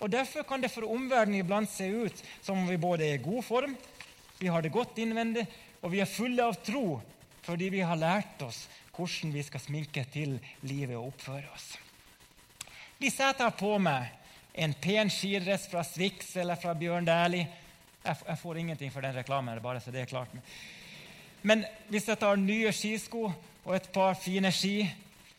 Og 0.00 0.10
Derfor 0.10 0.46
kan 0.48 0.62
det 0.62 0.72
for 0.72 0.88
omverdenen 0.88 1.42
iblant 1.42 1.70
se 1.70 1.86
ut 1.86 2.22
som 2.42 2.58
om 2.58 2.68
vi 2.70 2.80
både 2.80 3.06
er 3.06 3.18
i 3.18 3.24
god 3.24 3.44
form, 3.44 3.76
vi 4.40 4.48
har 4.48 4.62
det 4.64 4.72
godt 4.72 4.98
innvendig, 4.98 5.44
og 5.82 5.92
vi 5.92 6.00
er 6.00 6.08
fulle 6.08 6.44
av 6.44 6.60
tro 6.64 7.00
fordi 7.44 7.70
vi 7.72 7.80
har 7.84 7.96
lært 7.96 8.42
oss 8.44 8.66
hvordan 8.96 9.32
vi 9.32 9.42
skal 9.44 9.62
sminke 9.64 10.04
til 10.12 10.34
livet 10.68 10.96
og 10.96 11.12
oppføre 11.12 11.48
oss. 11.54 11.68
Hvis 13.00 13.16
jeg 13.20 13.36
tar 13.38 13.54
på 13.56 13.78
meg 13.80 14.10
en 14.60 14.74
pen 14.76 15.08
skidress 15.12 15.68
fra 15.70 15.84
Swix 15.86 16.34
eller 16.36 16.60
fra 16.60 16.74
Bjørn 16.76 17.08
Dæhlie 17.08 17.46
jeg, 18.04 18.38
får 18.40 18.56
ingenting 18.56 18.92
for 18.92 19.04
den 19.04 19.16
reklamen, 19.16 19.60
bare 19.62 19.80
så 19.80 19.92
det 19.92 20.02
er 20.02 20.10
klart. 20.10 20.32
Men 21.42 21.64
hvis 21.88 22.08
jeg 22.08 22.18
tar 22.20 22.36
nye 22.40 22.72
skisko 22.72 23.26
og 23.64 23.74
et 23.76 23.88
par 23.92 24.16
fine 24.20 24.52
ski, 24.52 24.88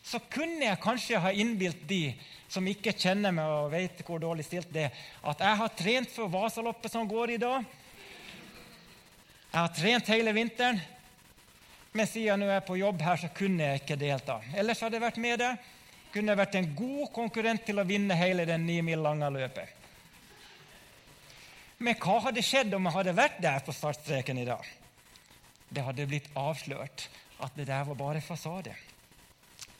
så 0.02 0.18
kunne 0.32 0.66
jeg 0.66 0.80
kanskje 0.82 1.20
ha 1.22 1.30
innbilt 1.30 1.84
de 1.88 2.12
som 2.50 2.66
ikke 2.68 2.94
kjenner 2.98 3.32
meg 3.34 3.48
og 3.48 3.70
vet 3.72 4.02
hvor 4.04 4.20
dårlig 4.20 4.44
stilt 4.44 4.72
det 4.74 4.88
er, 4.88 5.04
at 5.30 5.44
jeg 5.44 5.60
har 5.60 5.76
trent 5.78 6.10
for 6.12 6.32
Vasaloppet 6.32 6.92
som 6.92 7.08
går 7.08 7.36
i 7.36 7.38
dag. 7.40 7.62
Jeg 9.52 9.60
har 9.60 9.72
trent 9.76 10.10
hele 10.12 10.34
vinteren, 10.36 10.80
men 11.92 12.08
siden 12.08 12.44
jeg 12.44 12.56
er 12.56 12.66
på 12.66 12.78
jobb 12.80 13.02
her, 13.04 13.20
så 13.20 13.28
kunne 13.36 13.68
jeg 13.68 13.82
ikke 13.82 14.00
delta. 14.00 14.38
Ellers 14.56 14.80
hadde 14.80 14.96
jeg 14.96 15.04
vært 15.04 15.20
med 15.22 15.40
der. 15.42 15.58
Kunne 16.12 16.32
jeg 16.32 16.40
vært 16.40 16.56
en 16.58 16.70
god 16.76 17.06
konkurrent 17.12 17.64
til 17.64 17.80
å 17.80 17.88
vinne 17.88 18.16
hele 18.16 18.44
den 18.48 18.66
ni 18.68 18.78
mil 18.84 19.00
lange 19.04 19.28
løpet. 19.32 19.80
Men 21.82 21.96
hva 22.00 22.18
hadde 22.28 22.44
skjedd 22.44 22.74
om 22.76 22.88
jeg 22.88 22.96
hadde 22.96 23.16
vært 23.16 23.40
der 23.42 23.64
på 23.64 23.74
startstreken 23.76 24.40
i 24.40 24.46
dag? 24.48 24.66
Det 25.72 25.84
hadde 25.84 26.08
blitt 26.08 26.28
avslørt 26.36 27.08
at 27.42 27.56
det 27.56 27.66
der 27.68 27.86
var 27.88 27.98
bare 27.98 28.24
fasade. 28.24 28.74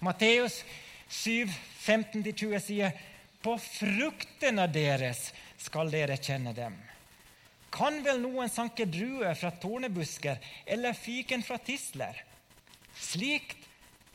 Matteus 0.02 0.64
7, 1.08 1.46
15-20 1.86 2.58
sier 2.58 2.96
på 3.42 3.54
fruktene 3.62 4.64
deres 4.70 5.28
skal 5.62 5.92
dere 5.94 6.16
kjenne 6.18 6.50
dem. 6.56 6.74
Kan 7.72 8.00
vel 8.04 8.18
noen 8.20 8.50
sanke 8.50 8.88
druer 8.90 9.36
fra 9.38 9.52
tornebusker 9.62 10.42
eller 10.66 10.98
fiken 10.98 11.44
fra 11.46 11.60
tisler? 11.62 12.18
Slik, 12.98 13.54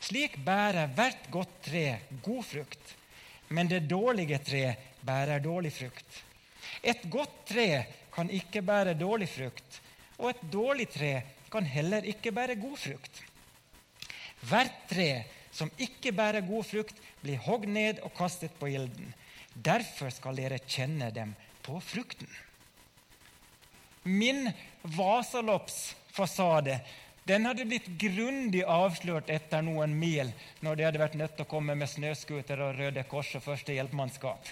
slik 0.03 0.35
bærer 0.43 0.91
hvert 0.97 1.31
godt 1.31 1.55
tre 1.69 1.85
god 2.25 2.43
frukt, 2.45 2.93
men 3.55 3.71
det 3.71 3.87
dårlige 3.87 4.41
tre 4.43 4.65
bærer 5.07 5.39
dårlig 5.39 5.71
frukt. 5.71 6.19
Et 6.83 7.07
godt 7.09 7.39
tre 7.53 7.69
kan 8.11 8.27
ikke 8.27 8.61
bære 8.61 8.97
dårlig 8.99 9.31
frukt, 9.31 9.81
og 10.19 10.33
et 10.33 10.45
dårlig 10.51 10.91
tre 10.91 11.15
kan 11.51 11.65
heller 11.65 12.05
ikke 12.11 12.35
bære 12.35 12.59
god 12.59 12.77
frukt. 12.77 13.23
Hvert 14.51 14.83
tre 14.91 15.09
som 15.57 15.71
ikke 15.81 16.13
bærer 16.13 16.45
god 16.45 16.65
frukt, 16.69 16.99
blir 17.23 17.41
hogd 17.47 17.65
ned 17.73 18.01
og 18.05 18.13
kastet 18.17 18.53
på 18.59 18.69
ilden. 18.69 19.13
Derfor 19.53 20.11
skal 20.13 20.37
dere 20.37 20.61
kjenne 20.69 21.09
dem 21.13 21.33
på 21.65 21.79
frukten. 21.81 22.29
Min 24.07 24.51
Vasaloppsfasade 24.83 26.79
den 27.27 27.43
hadde 27.49 27.65
blitt 27.67 27.89
grundig 27.99 28.61
avslørt 28.63 29.29
etter 29.33 29.65
noen 29.65 29.97
mil 29.99 30.29
når 30.63 30.77
de 30.77 30.85
hadde 30.87 31.01
vært 31.01 31.17
nødt 31.19 31.33
til 31.35 31.43
å 31.43 31.49
komme 31.51 31.75
med 31.75 31.89
snøscooter 31.91 32.61
og 32.63 32.77
Røde 32.77 33.03
Kors 33.09 33.33
og 33.35 33.43
førstehjelpmannskap. 33.49 34.47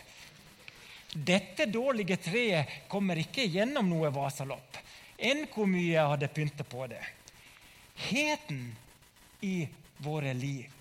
Dette 1.15 1.69
dårlige 1.71 2.17
treet 2.19 2.81
kommer 2.91 3.21
ikke 3.21 3.45
gjennom 3.47 3.87
noe 3.87 4.11
Vasalopp, 4.11 4.81
enn 5.15 5.45
hvor 5.53 5.69
mye 5.71 5.93
jeg 5.93 6.11
hadde 6.15 6.33
pyntet 6.35 6.67
på 6.67 6.89
det. 6.91 6.99
Heten 8.09 8.65
i 9.47 9.61
våre 10.03 10.33
liv 10.35 10.74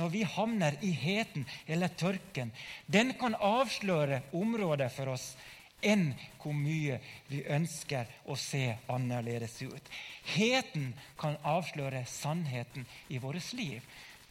når 0.00 0.12
vi 0.12 0.24
havner 0.24 0.76
i 0.80 0.90
heten 0.96 1.44
eller 1.66 1.92
tørken, 2.00 2.52
den 2.86 3.12
kan 3.20 3.36
avsløre 3.36 4.22
områder 4.32 4.88
for 4.92 5.12
oss 5.12 5.34
enn 5.80 6.10
hvor 6.40 6.56
mye 6.56 6.98
vi 7.28 7.42
ønsker 7.48 8.08
å 8.28 8.36
se 8.36 8.64
annerledes 8.92 9.56
ut. 9.62 9.90
Heten 10.34 10.92
kan 11.20 11.36
avsløre 11.44 12.04
sannheten 12.08 12.86
i 13.08 13.20
vårt 13.20 13.52
liv. 13.56 13.84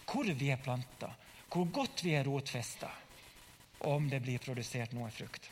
Hvor 0.09 0.25
vi 0.25 0.49
er 0.49 0.61
planta, 0.61 1.11
hvor 1.53 1.69
godt 1.73 2.03
vi 2.05 2.15
er 2.17 2.25
rotfesta, 2.25 2.89
om 3.85 4.09
det 4.09 4.23
blir 4.25 4.41
produsert 4.41 4.93
noe 4.97 5.11
frukt. 5.13 5.45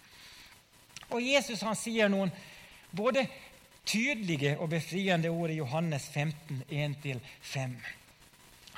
Og 1.13 1.21
Jesus 1.21 1.61
han 1.63 1.77
sier 1.77 2.09
noen 2.11 2.33
både 2.91 3.23
tydelige 3.87 4.57
og 4.57 4.71
befriende 4.73 5.29
ord 5.31 5.53
i 5.53 5.61
Johannes 5.61 6.09
15, 6.11 6.65
1-5. 6.67 7.77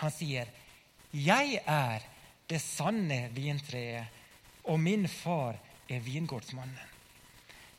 Han 0.03 0.13
sier 0.13 0.51
'Jeg 1.11 1.61
er 1.65 2.03
det 2.47 2.61
sanne 2.61 3.29
vintreet, 3.33 4.05
og 4.63 4.79
min 4.79 5.07
far 5.07 5.57
er 5.89 5.99
vingårdsmannen'. 5.99 6.89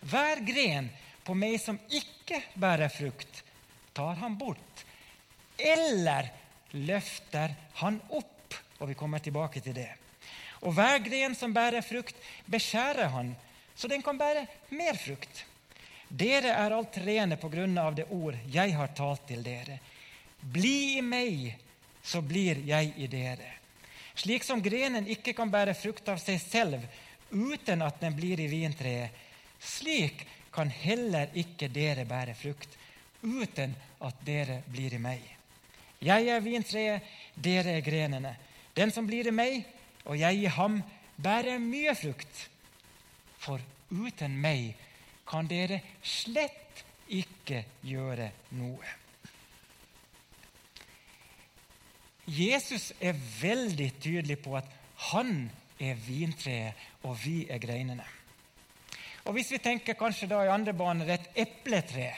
Hver 0.00 0.40
gren 0.46 0.90
på 1.24 1.34
meg 1.34 1.60
som 1.60 1.78
ikke 1.88 2.42
bærer 2.54 2.88
frukt, 2.88 3.42
tar 3.94 4.14
han 4.14 4.38
bort. 4.38 4.84
Eller 5.58 6.30
løfter 6.72 7.54
han 7.82 8.00
opp. 8.08 8.54
Og 8.80 8.88
vi 8.88 8.94
kommer 8.94 9.18
tilbake 9.18 9.60
til 9.60 9.76
det. 9.76 9.90
Og 10.64 10.74
hver 10.76 10.98
gren 11.04 11.34
som 11.36 11.52
bærer 11.52 11.84
frukt, 11.84 12.16
beskjærer 12.48 13.12
han, 13.12 13.34
så 13.76 13.88
den 13.88 14.02
kan 14.02 14.18
bære 14.18 14.46
mer 14.76 14.96
frukt. 14.96 15.44
Dere 16.08 16.52
er 16.56 16.74
alt 16.74 16.96
rene 17.04 17.36
på 17.40 17.48
grunn 17.52 17.76
av 17.78 17.94
det 17.94 18.08
ord 18.10 18.36
jeg 18.50 18.74
har 18.74 18.90
talt 18.96 19.28
til 19.28 19.44
dere. 19.46 19.78
Bli 20.40 20.98
i 20.98 21.04
meg, 21.04 21.52
så 22.02 22.22
blir 22.22 22.62
jeg 22.66 22.92
i 22.96 23.06
dere. 23.10 23.56
Slik 24.14 24.44
som 24.44 24.62
grenen 24.62 25.06
ikke 25.08 25.34
kan 25.36 25.50
bære 25.52 25.74
frukt 25.78 26.08
av 26.12 26.20
seg 26.20 26.40
selv 26.42 26.84
uten 27.30 27.82
at 27.86 28.00
den 28.02 28.16
blir 28.16 28.40
i 28.42 28.48
vintreet, 28.50 29.14
slik 29.60 30.24
kan 30.52 30.70
heller 30.72 31.30
ikke 31.38 31.68
dere 31.70 32.04
bære 32.08 32.34
frukt 32.34 32.76
uten 33.22 33.76
at 34.00 34.24
dere 34.26 34.62
blir 34.70 34.96
i 34.96 35.02
meg. 35.02 35.22
Jeg 36.00 36.30
er 36.32 36.40
vintreet, 36.40 37.04
dere 37.36 37.76
er 37.76 37.84
grenene. 37.84 38.32
Den 38.74 38.92
som 38.92 39.06
blir 39.06 39.28
i 39.28 39.34
meg, 39.34 39.66
og 40.08 40.16
jeg 40.16 40.40
i 40.40 40.52
ham, 40.56 40.80
bærer 41.20 41.60
mye 41.60 41.92
frukt. 41.94 42.46
For 43.40 43.60
uten 43.92 44.36
meg 44.40 44.72
kan 45.28 45.48
dere 45.50 45.82
slett 46.02 46.84
ikke 47.12 47.64
gjøre 47.84 48.30
noe. 48.56 48.99
Jesus 52.30 52.92
er 53.02 53.16
veldig 53.40 53.88
tydelig 53.98 54.38
på 54.44 54.54
at 54.58 54.68
han 55.10 55.48
er 55.80 55.98
vintreet, 56.04 56.76
og 57.02 57.16
vi 57.24 57.46
er 57.50 57.58
greinene. 57.62 58.04
Og 59.24 59.34
Hvis 59.36 59.50
vi 59.52 59.60
tenker 59.62 59.98
kanskje 59.98 60.28
da 60.30 60.44
i 60.44 60.52
andre 60.52 60.72
baner 60.76 61.12
et 61.12 61.26
epletre 61.38 62.08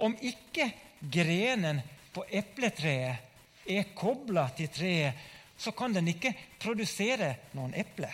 Om 0.00 0.14
ikke 0.20 0.70
grenen 1.00 1.80
på 2.12 2.24
epletreet 2.28 3.68
er 3.68 3.88
kobla 3.96 4.46
til 4.56 4.68
treet, 4.72 5.14
så 5.56 5.72
kan 5.72 5.94
den 5.94 6.08
ikke 6.12 6.34
produsere 6.60 7.30
noen 7.56 7.74
epler. 7.76 8.12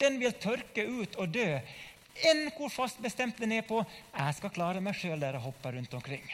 Den 0.00 0.16
vil 0.20 0.36
tørke 0.40 0.84
ut 0.84 1.16
og 1.20 1.34
dø 1.36 1.46
enn 2.30 2.46
hvor 2.56 2.72
fast 2.72 3.00
bestemt 3.04 3.38
den 3.40 3.52
er 3.52 3.62
på 3.62 3.84
'jeg 3.84 4.34
skal 4.34 4.50
klare 4.50 4.80
meg 4.80 4.94
sjøl 4.96 5.20
der 5.20 5.36
jeg 5.36 5.44
hopper 5.44 5.72
rundt 5.76 5.94
omkring'. 5.94 6.32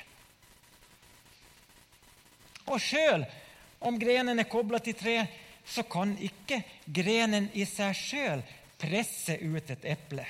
Og 2.67 2.81
sjøl 2.81 3.27
om 3.89 3.99
grenen 3.99 4.39
er 4.39 4.51
kobla 4.51 4.79
til 4.83 4.97
tre, 4.99 5.17
så 5.65 5.85
kan 5.87 6.15
ikke 6.19 6.63
grenen 6.87 7.49
i 7.55 7.67
seg 7.69 7.95
sjøl 7.97 8.45
presse 8.81 9.37
ut 9.39 9.71
et 9.71 9.85
eple. 9.95 10.27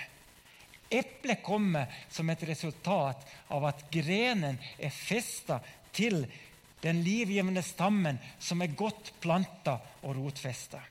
Eplet 0.93 1.41
kommer 1.45 1.89
som 2.13 2.29
et 2.31 2.43
resultat 2.45 3.23
av 3.49 3.65
at 3.65 3.87
grenen 3.93 4.59
er 4.77 4.93
festa 4.93 5.57
til 5.93 6.27
den 6.83 7.01
livgivende 7.05 7.63
stammen 7.65 8.19
som 8.43 8.61
er 8.61 8.75
godt 8.77 9.15
planta 9.23 9.79
og 10.03 10.19
rotfesta. 10.19 10.83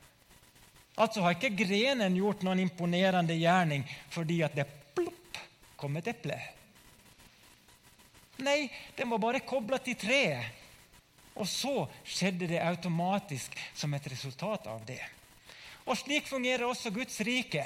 Altså 0.98 1.22
har 1.22 1.36
ikke 1.36 1.54
grenen 1.62 2.16
gjort 2.18 2.42
noen 2.44 2.64
imponerende 2.64 3.36
gjerning 3.38 3.84
fordi 4.12 4.40
at 4.44 4.56
det 4.58 4.66
plopp 4.96 5.38
kom 5.78 5.96
et 6.00 6.10
eple. 6.10 6.40
Nei, 8.42 8.66
den 8.96 9.12
var 9.12 9.22
bare 9.22 9.44
kobla 9.46 9.78
til 9.78 9.96
treet. 10.00 10.61
Og 11.40 11.48
så 11.48 11.86
skjedde 12.04 12.48
det 12.50 12.60
automatisk 12.60 13.56
som 13.74 13.94
et 13.94 14.06
resultat 14.12 14.66
av 14.68 14.82
det. 14.86 15.00
Og 15.88 15.96
slik 15.98 16.28
fungerer 16.28 16.66
også 16.66 16.92
Guds 16.94 17.20
rike. 17.24 17.64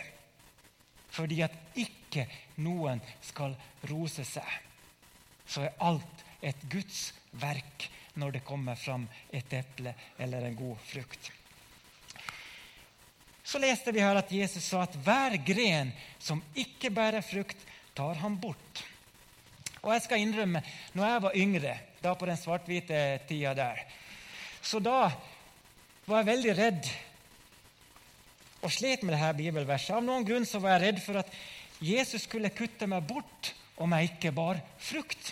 Fordi 1.12 1.40
at 1.44 1.54
ikke 1.78 2.26
noen 2.62 3.00
skal 3.24 3.54
rose 3.90 4.24
seg, 4.26 4.48
så 5.46 5.66
er 5.66 5.78
alt 5.86 6.24
et 6.44 6.66
Guds 6.70 7.10
verk 7.40 7.88
når 8.16 8.38
det 8.38 8.46
kommer 8.48 8.78
fram 8.80 9.06
et 9.34 9.52
eple 9.54 9.92
eller 10.18 10.46
en 10.46 10.56
god 10.58 10.80
frukt. 10.88 11.30
Så 13.46 13.60
leste 13.62 13.92
vi 13.94 14.02
her 14.02 14.18
at 14.18 14.32
Jesus 14.32 14.64
sa 14.66 14.82
at 14.82 14.96
hver 15.06 15.36
gren 15.46 15.92
som 16.18 16.42
ikke 16.58 16.90
bærer 16.90 17.22
frukt, 17.22 17.58
tar 17.94 18.18
han 18.18 18.40
bort. 18.42 18.82
Og 19.86 19.92
jeg 19.94 20.02
skal 20.02 20.22
innrømme, 20.24 20.62
når 20.98 21.06
jeg 21.06 21.22
var 21.22 21.36
yngre, 21.38 21.74
da 22.02 22.14
på 22.18 22.26
den 22.26 22.38
svart-hvite 22.40 23.02
tida 23.28 23.52
der. 23.54 23.84
Så 24.58 24.80
da 24.82 25.12
var 26.06 26.22
jeg 26.22 26.30
veldig 26.32 26.54
redd 26.58 26.88
og 28.66 28.72
slet 28.74 29.04
med 29.06 29.14
dette 29.14 29.36
bibelverset. 29.38 29.94
Av 29.94 30.02
noen 30.02 30.26
grunn 30.26 30.46
så 30.48 30.58
var 30.58 30.74
jeg 30.74 30.88
redd 30.88 31.02
for 31.04 31.20
at 31.22 31.30
Jesus 31.78 32.24
skulle 32.26 32.50
kutte 32.50 32.88
meg 32.90 33.06
bort 33.06 33.52
om 33.78 33.94
jeg 33.94 34.10
ikke 34.10 34.32
bar 34.34 34.58
frukt. 34.82 35.30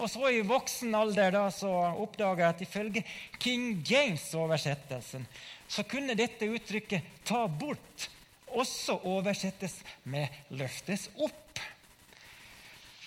Og 0.00 0.08
så 0.08 0.30
I 0.32 0.40
voksen 0.46 0.96
alder 0.96 1.34
da, 1.34 1.44
så 1.52 1.68
oppdaga 2.00 2.46
jeg 2.46 2.54
at 2.54 2.62
ifølge 2.64 3.02
King 3.36 3.82
James-oversettelsen 3.84 5.26
så 5.70 5.84
kunne 5.84 6.16
dette 6.16 6.48
uttrykket 6.48 7.20
'ta 7.24 7.44
bort' 7.46 8.08
også 8.48 8.96
oversettes 9.04 9.76
med 10.04 10.28
'løftes 10.50 11.10
opp'. 11.20 11.49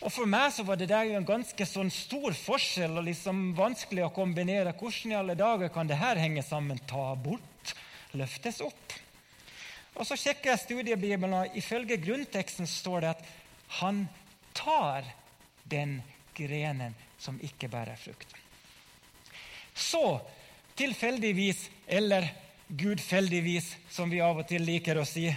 Og 0.04 0.12
For 0.12 0.28
meg 0.28 0.50
så 0.52 0.66
var 0.68 0.76
det 0.80 0.89
der 0.92 1.13
en 1.16 1.28
ganske 1.28 1.66
sånn 1.68 1.92
stor 1.94 2.36
forskjell 2.36 2.98
og 3.00 3.06
liksom 3.08 3.54
vanskelig 3.56 4.04
å 4.04 4.12
kombinere. 4.12 4.76
Hvordan 4.76 5.13
i 5.13 5.16
alle 5.16 5.36
dager 5.39 5.72
kan 5.72 5.88
det 5.88 6.00
her 6.02 6.20
henge 6.20 6.44
sammen? 6.44 6.82
Ta 6.89 7.13
bort, 7.16 7.72
løftes 8.20 8.60
opp. 8.66 8.98
Og 9.96 10.04
Så 10.10 10.18
sjekker 10.20 10.52
jeg 10.52 10.63
studiebibelen, 10.63 11.38
og 11.38 11.56
ifølge 11.56 12.02
grunnteksten 12.02 12.68
står 12.68 13.06
det 13.06 13.13
at 13.13 13.24
han 13.80 14.04
tar 14.58 15.08
den 15.70 16.02
grenen 16.36 16.98
som 17.22 17.39
ikke 17.39 17.70
bærer 17.72 17.96
frukt. 17.96 18.36
Så 19.74 20.20
tilfeldigvis, 20.76 21.70
eller 21.88 22.28
gudfeldigvis, 22.68 23.72
som 23.89 24.12
vi 24.12 24.20
av 24.22 24.44
og 24.44 24.50
til 24.50 24.66
liker 24.66 25.00
å 25.00 25.08
si, 25.08 25.30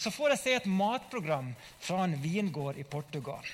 så 0.00 0.10
får 0.10 0.34
jeg 0.34 0.42
se 0.42 0.54
et 0.58 0.70
matprogram 0.82 1.52
fra 1.78 2.02
en 2.08 2.16
vingård 2.18 2.80
i 2.80 2.88
Portugal. 2.88 3.44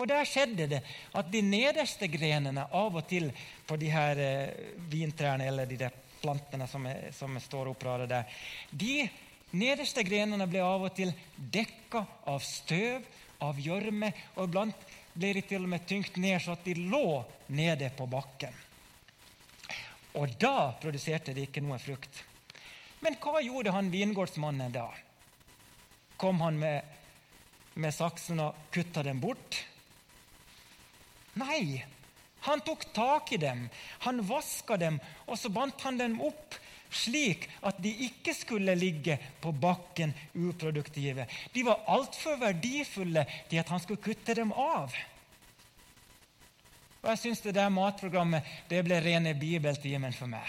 Og 0.00 0.08
Der 0.08 0.24
skjedde 0.26 0.68
det 0.70 0.80
at 1.14 1.28
de 1.30 1.42
nederste 1.44 2.08
grenene 2.10 2.64
av 2.72 2.96
og 2.96 3.04
til 3.08 3.28
på 3.66 3.76
de 3.78 3.90
her 3.92 4.18
eh, 4.18 4.72
vintrærne 4.90 5.46
eller 5.46 5.68
de 5.68 5.78
der 5.84 5.98
plantene 6.22 6.66
som, 6.70 6.86
er, 6.86 7.10
som 7.14 7.36
står 7.40 7.72
oppradet 7.72 8.08
der, 8.10 8.40
de 8.70 9.08
nederste 9.58 10.04
grenene 10.06 10.46
ble 10.48 10.62
av 10.64 10.86
og 10.86 10.94
til 10.96 11.12
dekka 11.36 12.04
av 12.30 12.42
støv, 12.46 13.04
av 13.42 13.58
gjørme, 13.58 14.12
og 14.38 14.46
iblant 14.46 14.84
ble 15.12 15.32
de 15.36 15.42
til 15.44 15.66
og 15.66 15.72
med 15.74 15.86
tyngt 15.88 16.16
ned 16.22 16.38
så 16.40 16.54
at 16.54 16.64
de 16.64 16.76
lå 16.78 17.22
nede 17.52 17.90
på 17.96 18.06
bakken. 18.10 18.54
Og 20.20 20.36
da 20.40 20.72
produserte 20.80 21.34
de 21.34 21.46
ikke 21.46 21.62
noe 21.64 21.80
frukt. 21.82 22.22
Men 23.02 23.16
hva 23.18 23.40
gjorde 23.42 23.72
han 23.74 23.90
vingårdsmannen 23.90 24.74
da? 24.74 24.86
Kom 26.20 26.40
han 26.44 26.58
med, 26.60 26.84
med 27.74 27.94
saksen 27.94 28.40
og 28.44 28.68
kutta 28.70 29.02
den 29.02 29.20
bort? 29.20 29.58
Nei, 31.40 31.84
han 32.46 32.60
tok 32.60 32.84
tak 32.92 33.32
i 33.32 33.40
dem, 33.40 33.68
han 34.04 34.20
vaska 34.26 34.76
dem, 34.76 34.98
og 35.26 35.38
så 35.38 35.48
bandt 35.52 35.80
han 35.86 36.00
dem 36.00 36.18
opp 36.20 36.58
slik 36.92 37.46
at 37.64 37.78
de 37.80 37.92
ikke 38.06 38.34
skulle 38.36 38.74
ligge 38.76 39.16
på 39.40 39.52
bakken 39.56 40.12
uproduktive. 40.34 41.26
De 41.52 41.64
var 41.64 41.86
altfor 41.88 42.36
verdifulle 42.40 43.24
til 43.48 43.62
at 43.62 43.72
han 43.72 43.80
skulle 43.80 44.02
kutte 44.02 44.36
dem 44.36 44.52
av. 44.52 44.92
Og 47.02 47.08
jeg 47.10 47.22
syns 47.22 47.42
det 47.42 47.56
der 47.56 47.72
matprogrammet 47.72 48.46
det 48.70 48.84
ble 48.86 49.00
rene 49.02 49.34
bibeltimen 49.38 50.14
for 50.14 50.30
meg. 50.30 50.46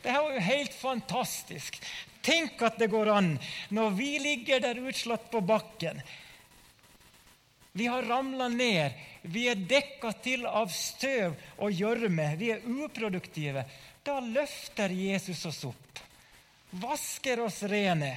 Det 0.00 0.14
her 0.14 0.22
var 0.24 0.38
jo 0.38 0.46
helt 0.46 0.76
fantastisk. 0.76 1.76
Tenk 2.24 2.60
at 2.64 2.78
det 2.80 2.88
går 2.92 3.10
an 3.12 3.34
når 3.74 3.96
vi 3.98 4.10
ligger 4.22 4.62
der 4.64 4.80
utslått 4.80 5.28
på 5.32 5.42
bakken. 5.44 6.00
Vi 7.80 7.86
har 7.86 8.02
ramla 8.02 8.48
ned, 8.48 8.92
vi 9.22 9.46
er 9.48 9.56
dekka 9.56 10.10
til 10.20 10.42
av 10.44 10.68
støv 10.68 11.32
og 11.64 11.72
gjørme, 11.72 12.26
vi 12.36 12.50
er 12.52 12.66
uproduktive. 12.68 13.62
Da 14.04 14.18
løfter 14.20 14.92
Jesus 14.92 15.46
oss 15.48 15.62
opp, 15.64 16.02
vasker 16.82 17.40
oss 17.40 17.62
rene. 17.72 18.10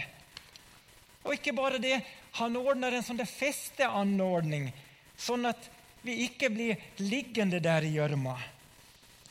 Og 1.24 1.38
ikke 1.38 1.56
bare 1.56 1.80
det, 1.80 2.02
han 2.42 2.60
ordner 2.60 3.00
en 3.00 3.08
sånn 3.08 3.24
festeanordning, 3.24 4.68
sånn 5.16 5.48
at 5.48 5.72
vi 6.04 6.20
ikke 6.28 6.52
blir 6.52 6.84
liggende 7.00 7.64
der 7.64 7.88
i 7.88 7.96
gjørma. 7.96 8.36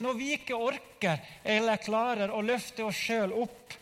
Når 0.00 0.16
vi 0.16 0.32
ikke 0.38 0.56
orker 0.56 1.20
eller 1.44 1.84
klarer 1.84 2.32
å 2.32 2.40
løfte 2.40 2.88
oss 2.88 3.04
sjøl 3.04 3.36
opp, 3.44 3.76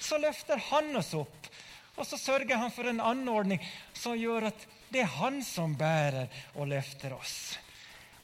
så 0.00 0.16
løfter 0.24 0.70
han 0.72 0.94
oss 0.96 1.12
opp. 1.20 1.50
Og 1.98 2.08
så 2.08 2.16
sørger 2.16 2.64
han 2.64 2.72
for 2.72 2.88
en 2.88 3.04
anordning 3.12 3.60
som 3.92 4.16
gjør 4.16 4.54
at 4.54 4.70
det 4.92 5.02
er 5.04 5.14
han 5.18 5.40
som 5.44 5.74
bærer 5.78 6.28
og 6.60 6.68
løfter 6.70 7.14
oss. 7.16 7.36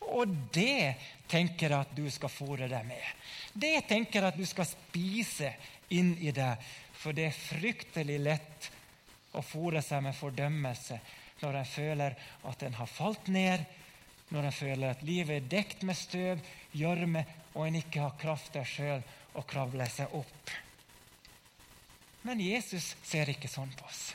Og 0.09 0.28
det 0.54 0.94
tenker 1.28 1.68
jeg 1.68 1.78
at 1.78 1.96
du 1.96 2.07
skal 2.12 2.33
fôre 2.33 2.68
deg 2.70 2.87
med. 2.88 3.04
Det 3.52 3.87
tenker 3.88 4.20
jeg 4.20 4.33
at 4.33 4.38
du 4.38 4.46
skal 4.48 4.68
spise 4.68 5.52
inn 5.96 6.14
i 6.20 6.33
deg. 6.35 6.61
For 6.98 7.14
det 7.14 7.28
er 7.28 7.40
fryktelig 7.40 8.18
lett 8.20 8.70
å 9.37 9.42
fôre 9.44 9.83
seg 9.85 10.02
med 10.07 10.16
fordømmelse 10.16 10.98
når 11.38 11.61
en 11.61 11.68
føler 11.70 12.16
at 12.50 12.62
en 12.66 12.78
har 12.81 12.90
falt 12.90 13.28
ned, 13.31 13.62
når 14.35 14.48
en 14.48 14.57
føler 14.57 14.88
at 14.90 15.04
livet 15.07 15.37
er 15.37 15.50
dekt 15.52 15.85
med 15.87 15.96
støv, 15.96 16.40
gjørme, 16.74 17.22
og 17.54 17.66
en 17.66 17.78
ikke 17.78 18.02
har 18.02 18.16
kraft 18.20 18.57
der 18.59 18.66
sjøl 18.68 19.04
å 19.38 19.44
kravle 19.46 19.87
seg 19.92 20.14
opp. 20.18 20.54
Men 22.26 22.42
Jesus 22.42 22.96
ser 23.07 23.31
ikke 23.31 23.50
sånn 23.50 23.70
på 23.78 23.87
oss. 23.87 24.09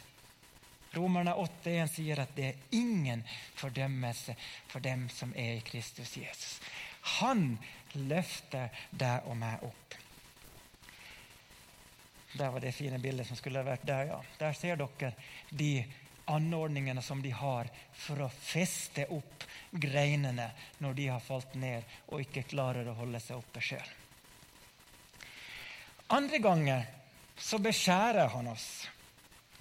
Romerne 0.94 1.34
8,1 1.34 1.90
sier 1.96 2.22
at 2.22 2.36
det 2.38 2.46
er 2.52 2.78
ingen 2.78 3.24
fordømmelse 3.58 4.36
for 4.70 4.84
dem 4.84 5.08
som 5.10 5.34
er 5.36 5.58
i 5.58 5.66
Kristus 5.66 6.18
Jesus. 6.18 6.60
Han 7.20 7.58
løfter 7.98 8.70
deg 8.92 9.26
og 9.30 9.38
meg 9.38 9.66
opp. 9.66 9.98
Der 12.34 12.50
var 12.50 12.62
det 12.62 12.74
fine 12.74 12.98
bildet 13.02 13.28
som 13.30 13.38
skulle 13.38 13.62
vært 13.66 13.86
der, 13.86 14.08
ja. 14.10 14.22
Der 14.40 14.56
ser 14.58 14.78
dere 14.80 15.14
de 15.50 15.84
anordningene 16.26 17.02
som 17.02 17.22
de 17.22 17.34
har 17.36 17.70
for 17.94 18.24
å 18.26 18.30
feste 18.32 19.06
opp 19.12 19.44
greinene 19.72 20.48
når 20.82 20.98
de 20.98 21.08
har 21.12 21.24
falt 21.24 21.56
ned 21.60 21.84
og 22.08 22.24
ikke 22.24 22.46
klarer 22.54 22.88
å 22.90 22.98
holde 23.02 23.22
seg 23.22 23.42
oppe 23.42 23.62
sjøl. 23.62 23.90
Andre 26.14 26.40
ganger 26.40 26.86
så 27.38 27.58
beskjærer 27.62 28.30
han 28.34 28.48
oss, 28.52 28.68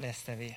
leste 0.03 0.37
vi. 0.37 0.51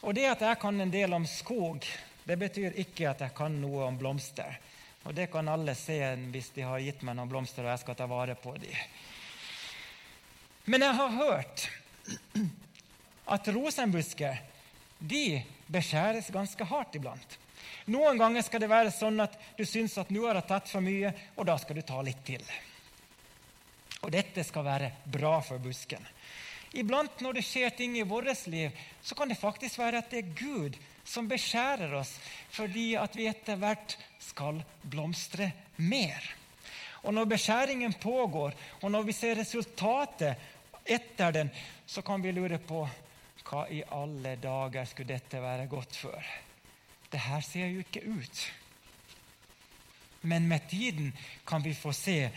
Og 0.00 0.14
det 0.16 0.26
at 0.30 0.42
jeg 0.44 0.58
kan 0.60 0.80
en 0.80 0.92
del 0.92 1.12
om 1.12 1.26
skog, 1.28 1.84
det 2.24 2.36
betyr 2.40 2.78
ikke 2.80 3.10
at 3.10 3.24
jeg 3.24 3.34
kan 3.36 3.56
noe 3.60 3.84
om 3.88 3.98
blomster. 4.00 4.58
Og 5.04 5.14
det 5.16 5.30
kan 5.32 5.48
alle 5.48 5.74
se 5.76 5.98
hvis 6.32 6.50
de 6.56 6.64
har 6.64 6.82
gitt 6.84 7.04
meg 7.06 7.16
noen 7.16 7.30
blomster 7.30 7.64
og 7.64 7.72
jeg 7.72 7.82
skal 7.84 7.98
ta 7.98 8.08
vare 8.08 8.36
på 8.36 8.54
dem. 8.60 8.76
Men 10.70 10.84
jeg 10.84 10.96
har 10.98 11.16
hørt 11.16 11.68
at 13.36 13.48
rosenbusker 13.54 14.40
de 15.00 15.40
beskjæres 15.72 16.28
ganske 16.34 16.64
hardt 16.68 16.98
iblant. 16.98 17.38
Noen 17.90 18.18
ganger 18.20 18.44
skal 18.44 18.60
det 18.62 18.70
være 18.70 18.92
sånn 18.92 19.22
at 19.24 19.36
du 19.56 19.64
syns 19.64 19.96
at 19.98 20.10
nå 20.12 20.26
har 20.26 20.36
jeg 20.38 20.48
tatt 20.50 20.68
for 20.68 20.84
mye, 20.84 21.12
og 21.36 21.48
da 21.48 21.56
skal 21.58 21.80
du 21.80 21.84
ta 21.86 22.00
litt 22.04 22.20
til. 22.26 22.44
Og 24.04 24.12
dette 24.12 24.44
skal 24.46 24.66
være 24.66 24.92
bra 25.10 25.38
for 25.44 25.62
busken. 25.62 26.04
Iblant 26.78 27.22
når 27.24 27.38
det 27.38 27.46
skjer 27.46 27.72
ting 27.74 27.96
i 27.98 28.06
vårt 28.06 28.46
liv, 28.46 28.70
så 29.02 29.14
kan 29.18 29.28
det 29.28 29.40
faktisk 29.40 29.78
være 29.80 30.02
at 30.02 30.10
det 30.12 30.22
er 30.22 30.34
Gud 30.38 30.76
som 31.04 31.28
beskjærer 31.28 31.94
oss 31.98 32.12
fordi 32.54 32.92
at 33.00 33.16
vi 33.18 33.26
etter 33.30 33.58
hvert 33.58 33.96
skal 34.22 34.60
blomstre 34.82 35.50
mer. 35.82 36.22
Og 37.02 37.14
når 37.16 37.30
beskjæringen 37.32 37.94
pågår, 37.98 38.54
og 38.82 38.90
når 38.92 39.06
vi 39.08 39.16
ser 39.16 39.38
resultatet 39.40 40.36
etter 40.84 41.32
den, 41.32 41.50
så 41.86 42.02
kan 42.02 42.22
vi 42.22 42.32
lure 42.36 42.58
på 42.58 42.84
hva 43.50 43.64
i 43.72 43.80
alle 43.82 44.36
dager 44.38 44.86
skulle 44.86 45.16
dette 45.16 45.40
være 45.42 45.66
godt 45.66 45.96
for? 45.96 46.32
Det 47.10 47.20
her 47.24 47.42
ser 47.42 47.72
jo 47.72 47.82
ikke 47.82 48.04
ut. 48.06 48.42
Men 50.22 50.46
med 50.48 50.68
tiden 50.70 51.10
kan 51.48 51.64
vi 51.64 51.74
få 51.74 51.92
se 51.96 52.30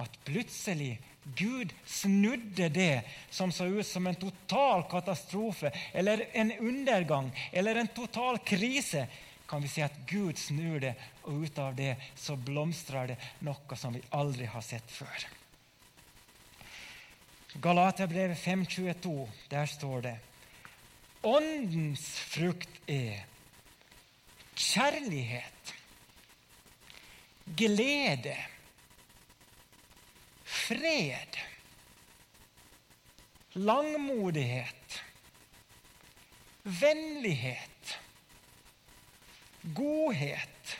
at 0.00 0.18
plutselig 0.24 0.96
Gud 1.24 1.72
snudde 1.86 2.68
det 2.68 3.02
som 3.30 3.52
så 3.52 3.66
ut 3.66 3.86
som 3.86 4.06
en 4.06 4.18
total 4.18 4.82
katastrofe 4.90 5.70
eller 5.92 6.26
en 6.32 6.52
undergang 6.52 7.30
eller 7.52 7.74
en 7.74 7.88
total 7.88 8.38
krise. 8.38 9.06
Kan 9.46 9.62
vi 9.62 9.68
si 9.68 9.82
at 9.84 9.94
Gud 10.08 10.38
snur 10.38 10.80
det, 10.80 10.94
og 11.22 11.44
ut 11.44 11.58
av 11.58 11.74
det 11.76 11.94
så 12.16 12.36
blomstrer 12.36 13.12
det 13.12 13.18
noe 13.44 13.76
som 13.76 13.94
vi 13.94 14.02
aldri 14.16 14.48
har 14.48 14.64
sett 14.64 14.90
før. 14.90 15.26
Galaterbrevet 17.62 18.38
5,22, 18.38 19.28
der 19.52 19.66
står 19.68 20.06
det 20.06 20.14
Åndens 21.22 22.06
frukt 22.32 22.80
er 22.90 23.20
kjærlighet, 24.56 25.74
glede, 27.46 28.34
fred, 30.52 31.36
langmodighet, 33.52 35.02
vennlighet, 36.62 37.98
godhet, 39.62 40.76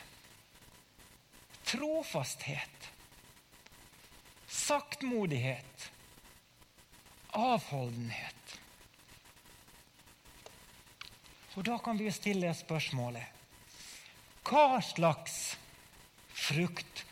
trofasthet, 1.63 2.91
saktmodighet, 4.47 5.91
avholdenhet. 7.29 8.59
Og 11.53 11.63
Da 11.65 11.77
kan 11.77 11.97
vi 11.97 12.11
stille 12.11 12.53
spørsmålet 12.57 13.41
hva 14.43 14.81
slags 14.83 15.55
frukt 16.33 17.05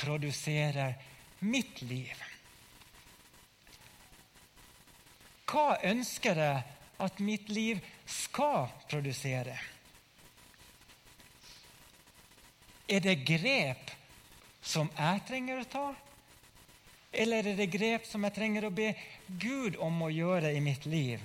produserer 0.00 0.96
mitt 1.40 1.82
liv? 1.82 2.14
Hva 5.50 5.80
ønsker 5.90 6.38
jeg 6.38 6.76
at 7.00 7.24
mitt 7.24 7.48
liv 7.50 7.80
skal 8.06 8.68
produsere? 8.90 9.56
Er 12.90 13.02
det 13.02 13.18
grep 13.26 13.90
som 14.62 14.90
jeg 14.96 15.26
trenger 15.26 15.60
å 15.62 15.68
ta? 15.70 15.88
Eller 17.10 17.50
er 17.50 17.58
det 17.58 17.70
grep 17.72 18.06
som 18.06 18.22
jeg 18.26 18.36
trenger 18.36 18.68
å 18.68 18.74
be 18.74 18.92
Gud 19.26 19.78
om 19.82 20.02
å 20.06 20.12
gjøre 20.14 20.54
i 20.54 20.62
mitt 20.62 20.86
liv? 20.86 21.22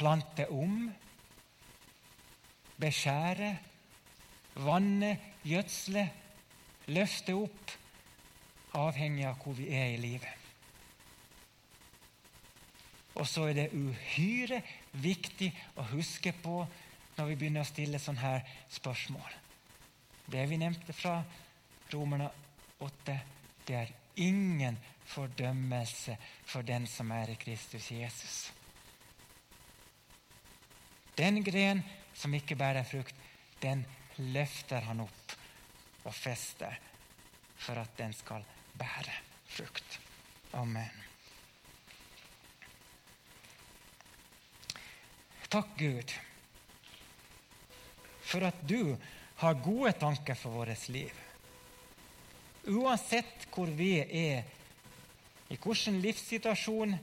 plante 0.00 0.46
om, 0.48 0.88
beskjære, 2.80 3.50
vanne, 4.64 5.10
gjødsle, 5.44 6.06
løfte 6.96 7.36
opp, 7.36 7.74
avhengig 8.78 9.26
av 9.26 9.40
hvor 9.42 9.56
vi 9.58 9.68
er 9.74 9.94
i 9.94 10.00
livet. 10.00 10.36
Og 13.18 13.26
så 13.28 13.48
er 13.50 13.56
det 13.56 13.72
uhyre 13.74 14.62
viktig 15.02 15.50
å 15.80 15.84
huske 15.90 16.32
på 16.42 16.62
når 17.16 17.32
vi 17.32 17.36
begynner 17.36 17.64
å 17.64 17.68
stille 17.68 17.98
sånne 18.00 18.22
her 18.22 18.52
spørsmål. 18.72 19.32
Det 20.30 20.44
vi 20.48 20.60
nevnte 20.60 20.94
fra 20.94 21.18
Romerne 21.92 22.30
8, 22.80 23.16
det 23.66 23.76
er 23.76 23.92
ingen 24.22 24.78
fordømmelse 25.10 26.16
for 26.46 26.62
den 26.66 26.86
som 26.88 27.10
er 27.12 27.32
i 27.32 27.38
Kristus 27.40 27.90
Jesus. 27.90 28.38
Den 31.18 31.42
gren 31.44 31.82
som 32.16 32.32
ikke 32.34 32.56
bærer 32.56 32.86
frukt, 32.86 33.16
den 33.60 33.82
løfter 34.32 34.86
han 34.86 35.02
opp 35.04 35.34
og 36.06 36.14
fester 36.14 36.78
for 37.60 37.76
at 37.80 37.92
den 37.98 38.14
skal 38.16 38.46
bære 38.80 39.14
frukt. 39.50 39.98
Amen. 40.56 40.90
Takk, 45.50 45.72
Gud, 45.78 46.12
for 48.22 48.46
at 48.46 48.60
du 48.70 48.96
har 49.40 49.62
gode 49.64 49.92
tanker 49.98 50.38
for 50.38 50.54
vårt 50.60 50.88
liv. 50.88 51.10
Uansett 52.70 53.48
hvor 53.50 53.70
vi 53.74 53.96
er, 53.98 54.44
i 55.50 55.56
hvilken 55.58 55.98
livssituasjon, 56.04 56.94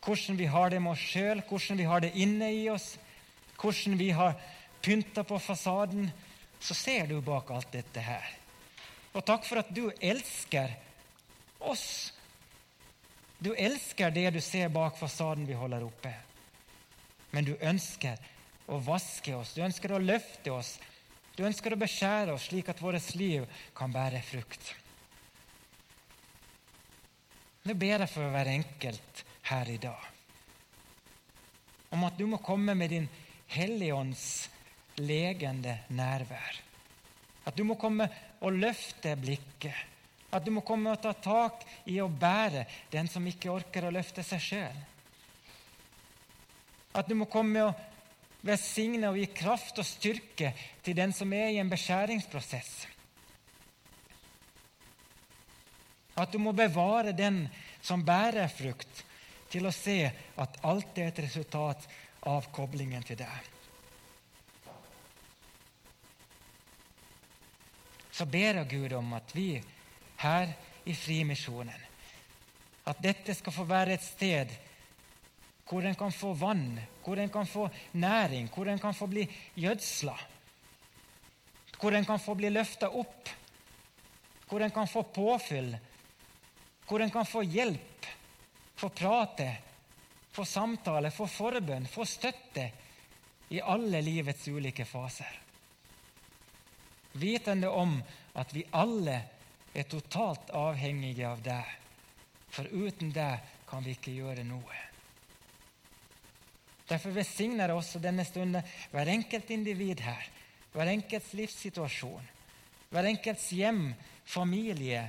hvordan 0.00 0.38
vi 0.38 0.48
har 0.48 0.72
det 0.72 0.80
med 0.80 0.94
oss 0.94 1.04
sjøl, 1.12 1.42
hvordan 1.48 1.80
vi 1.82 1.88
har 1.90 2.00
det 2.00 2.14
inne 2.16 2.48
i 2.56 2.68
oss, 2.72 2.94
hvordan 3.60 3.98
vi 4.00 4.08
har 4.16 4.38
pynta 4.80 5.26
på 5.28 5.38
fasaden, 5.38 6.08
så 6.60 6.74
ser 6.74 7.10
du 7.10 7.20
bak 7.20 7.50
alt 7.52 7.72
dette 7.72 8.00
her. 8.00 8.39
Og 9.14 9.24
takk 9.26 9.46
for 9.46 9.62
at 9.62 9.70
du 9.74 9.88
elsker 10.00 10.72
oss. 11.58 12.12
Du 13.40 13.52
elsker 13.54 14.12
det 14.14 14.28
du 14.36 14.40
ser 14.44 14.68
bak 14.72 14.98
fasaden 15.00 15.48
vi 15.48 15.56
holder 15.58 15.86
oppe. 15.86 16.12
Men 17.30 17.46
du 17.46 17.54
ønsker 17.56 18.20
å 18.70 18.78
vaske 18.84 19.34
oss, 19.34 19.54
du 19.54 19.64
ønsker 19.64 19.94
å 19.94 20.02
løfte 20.02 20.52
oss, 20.54 20.76
du 21.34 21.42
ønsker 21.46 21.74
å 21.74 21.80
beskjære 21.80 22.34
oss 22.34 22.50
slik 22.50 22.68
at 22.70 22.82
vårt 22.82 23.14
liv 23.18 23.46
kan 23.74 23.92
bære 23.94 24.22
frukt. 24.26 24.74
Nå 27.66 27.74
ber 27.78 28.04
jeg 28.04 28.12
for 28.12 28.32
hver 28.32 28.50
enkelt 28.50 29.24
her 29.50 29.68
i 29.70 29.78
dag 29.82 30.10
om 31.90 32.06
at 32.06 32.18
du 32.18 32.26
må 32.30 32.38
komme 32.42 32.74
med 32.78 32.92
din 32.92 33.08
Helligånds 33.50 34.48
legende 35.02 35.80
nærvær. 35.90 36.60
At 37.50 37.56
du 37.58 37.64
må 37.66 37.74
komme 37.74 38.06
og 38.46 38.54
løfte 38.54 39.16
blikket. 39.18 39.74
At 40.30 40.44
du 40.46 40.52
må 40.54 40.62
komme 40.62 40.92
og 40.94 41.00
ta 41.02 41.10
tak 41.18 41.64
i 41.90 41.96
å 41.98 42.06
bære 42.06 42.62
den 42.92 43.10
som 43.10 43.26
ikke 43.26 43.50
orker 43.50 43.88
å 43.88 43.94
løfte 43.94 44.22
seg 44.22 44.44
sjøl. 44.44 44.78
At 46.94 47.10
du 47.10 47.16
må 47.18 47.26
komme 47.30 47.64
og 47.66 47.88
velsigne 48.46 49.10
og 49.10 49.18
gi 49.18 49.26
kraft 49.34 49.82
og 49.82 49.86
styrke 49.86 50.52
til 50.86 50.96
den 50.96 51.12
som 51.16 51.32
er 51.34 51.50
i 51.50 51.60
en 51.62 51.70
beskjæringsprosess. 51.70 52.72
At 56.20 56.30
du 56.30 56.38
må 56.42 56.54
bevare 56.54 57.14
den 57.16 57.42
som 57.82 58.04
bærer 58.06 58.50
frukt, 58.52 59.06
til 59.50 59.66
å 59.66 59.74
se 59.74 60.04
at 60.38 60.60
alt 60.62 60.98
er 61.02 61.10
et 61.10 61.24
resultat 61.24 61.86
av 62.30 62.46
koblingen 62.54 63.02
til 63.02 63.18
deg. 63.18 63.59
Så 68.20 68.26
ber 68.28 68.58
jeg 68.58 68.68
Gud 68.68 68.92
om 68.92 69.14
at 69.16 69.30
vi 69.32 69.54
her 70.20 70.50
i 70.84 70.92
Frimisjonen 70.92 71.86
At 72.90 73.00
dette 73.00 73.32
skal 73.32 73.54
få 73.54 73.64
være 73.64 73.94
et 73.96 74.04
sted 74.04 74.52
hvor 75.70 75.86
en 75.86 75.94
kan 75.94 76.10
få 76.12 76.32
vann, 76.34 76.80
hvor 77.04 77.20
en 77.22 77.30
kan 77.30 77.46
få 77.46 77.68
næring, 77.92 78.48
hvor 78.50 78.66
en 78.66 78.80
kan 78.82 78.94
få 78.94 79.06
bli 79.06 79.22
gjødsla. 79.54 80.16
Hvor 81.78 81.94
en 81.94 82.04
kan 82.04 82.18
få 82.18 82.34
bli 82.34 82.50
løfta 82.50 82.88
opp, 82.90 83.30
hvor 84.48 84.64
en 84.66 84.74
kan 84.74 84.90
få 84.90 85.04
påfyll, 85.14 85.76
hvor 86.88 87.04
en 87.04 87.12
kan 87.14 87.28
få 87.28 87.44
hjelp, 87.46 88.08
få 88.82 88.88
prate, 88.88 89.46
få 90.34 90.44
samtale, 90.44 91.14
få 91.14 91.28
forbønn, 91.30 91.86
få 91.86 92.04
støtte 92.04 92.66
i 93.54 93.62
alle 93.62 94.02
livets 94.02 94.48
ulike 94.50 94.84
faser. 94.84 95.38
Vitende 97.12 97.68
om 97.68 97.96
at 98.38 98.54
vi 98.54 98.64
alle 98.76 99.16
er 99.74 99.86
totalt 99.90 100.52
avhengige 100.54 101.26
av 101.28 101.42
deg, 101.42 101.66
for 102.50 102.66
uten 102.70 103.12
deg 103.14 103.42
kan 103.70 103.84
vi 103.86 103.94
ikke 103.96 104.14
gjøre 104.14 104.44
noe. 104.46 104.78
Derfor 106.90 107.14
velsigner 107.14 107.70
jeg 107.70 107.78
også 107.78 108.02
denne 108.02 108.26
stunden 108.26 108.66
hver 108.90 109.10
enkelt 109.12 109.50
individ 109.54 110.02
her, 110.02 110.24
hver 110.74 110.90
enkelts 110.90 111.32
livssituasjon, 111.38 112.26
hver 112.90 113.06
enkelts 113.10 113.50
hjem, 113.54 113.92
familie, 114.26 115.04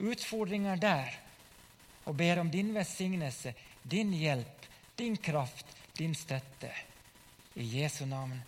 utfordringer 0.00 0.80
der, 0.80 1.16
og 2.08 2.16
ber 2.16 2.40
om 2.40 2.50
din 2.52 2.72
velsignelse 2.76 3.54
din 3.82 4.12
hjelp, 4.12 4.66
din 4.96 5.16
kraft, 5.16 5.66
din 5.96 6.14
støtte. 6.14 6.72
I 7.54 7.80
Jesu 7.80 8.06
navn. 8.06 8.42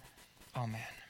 Amen. 0.53 1.02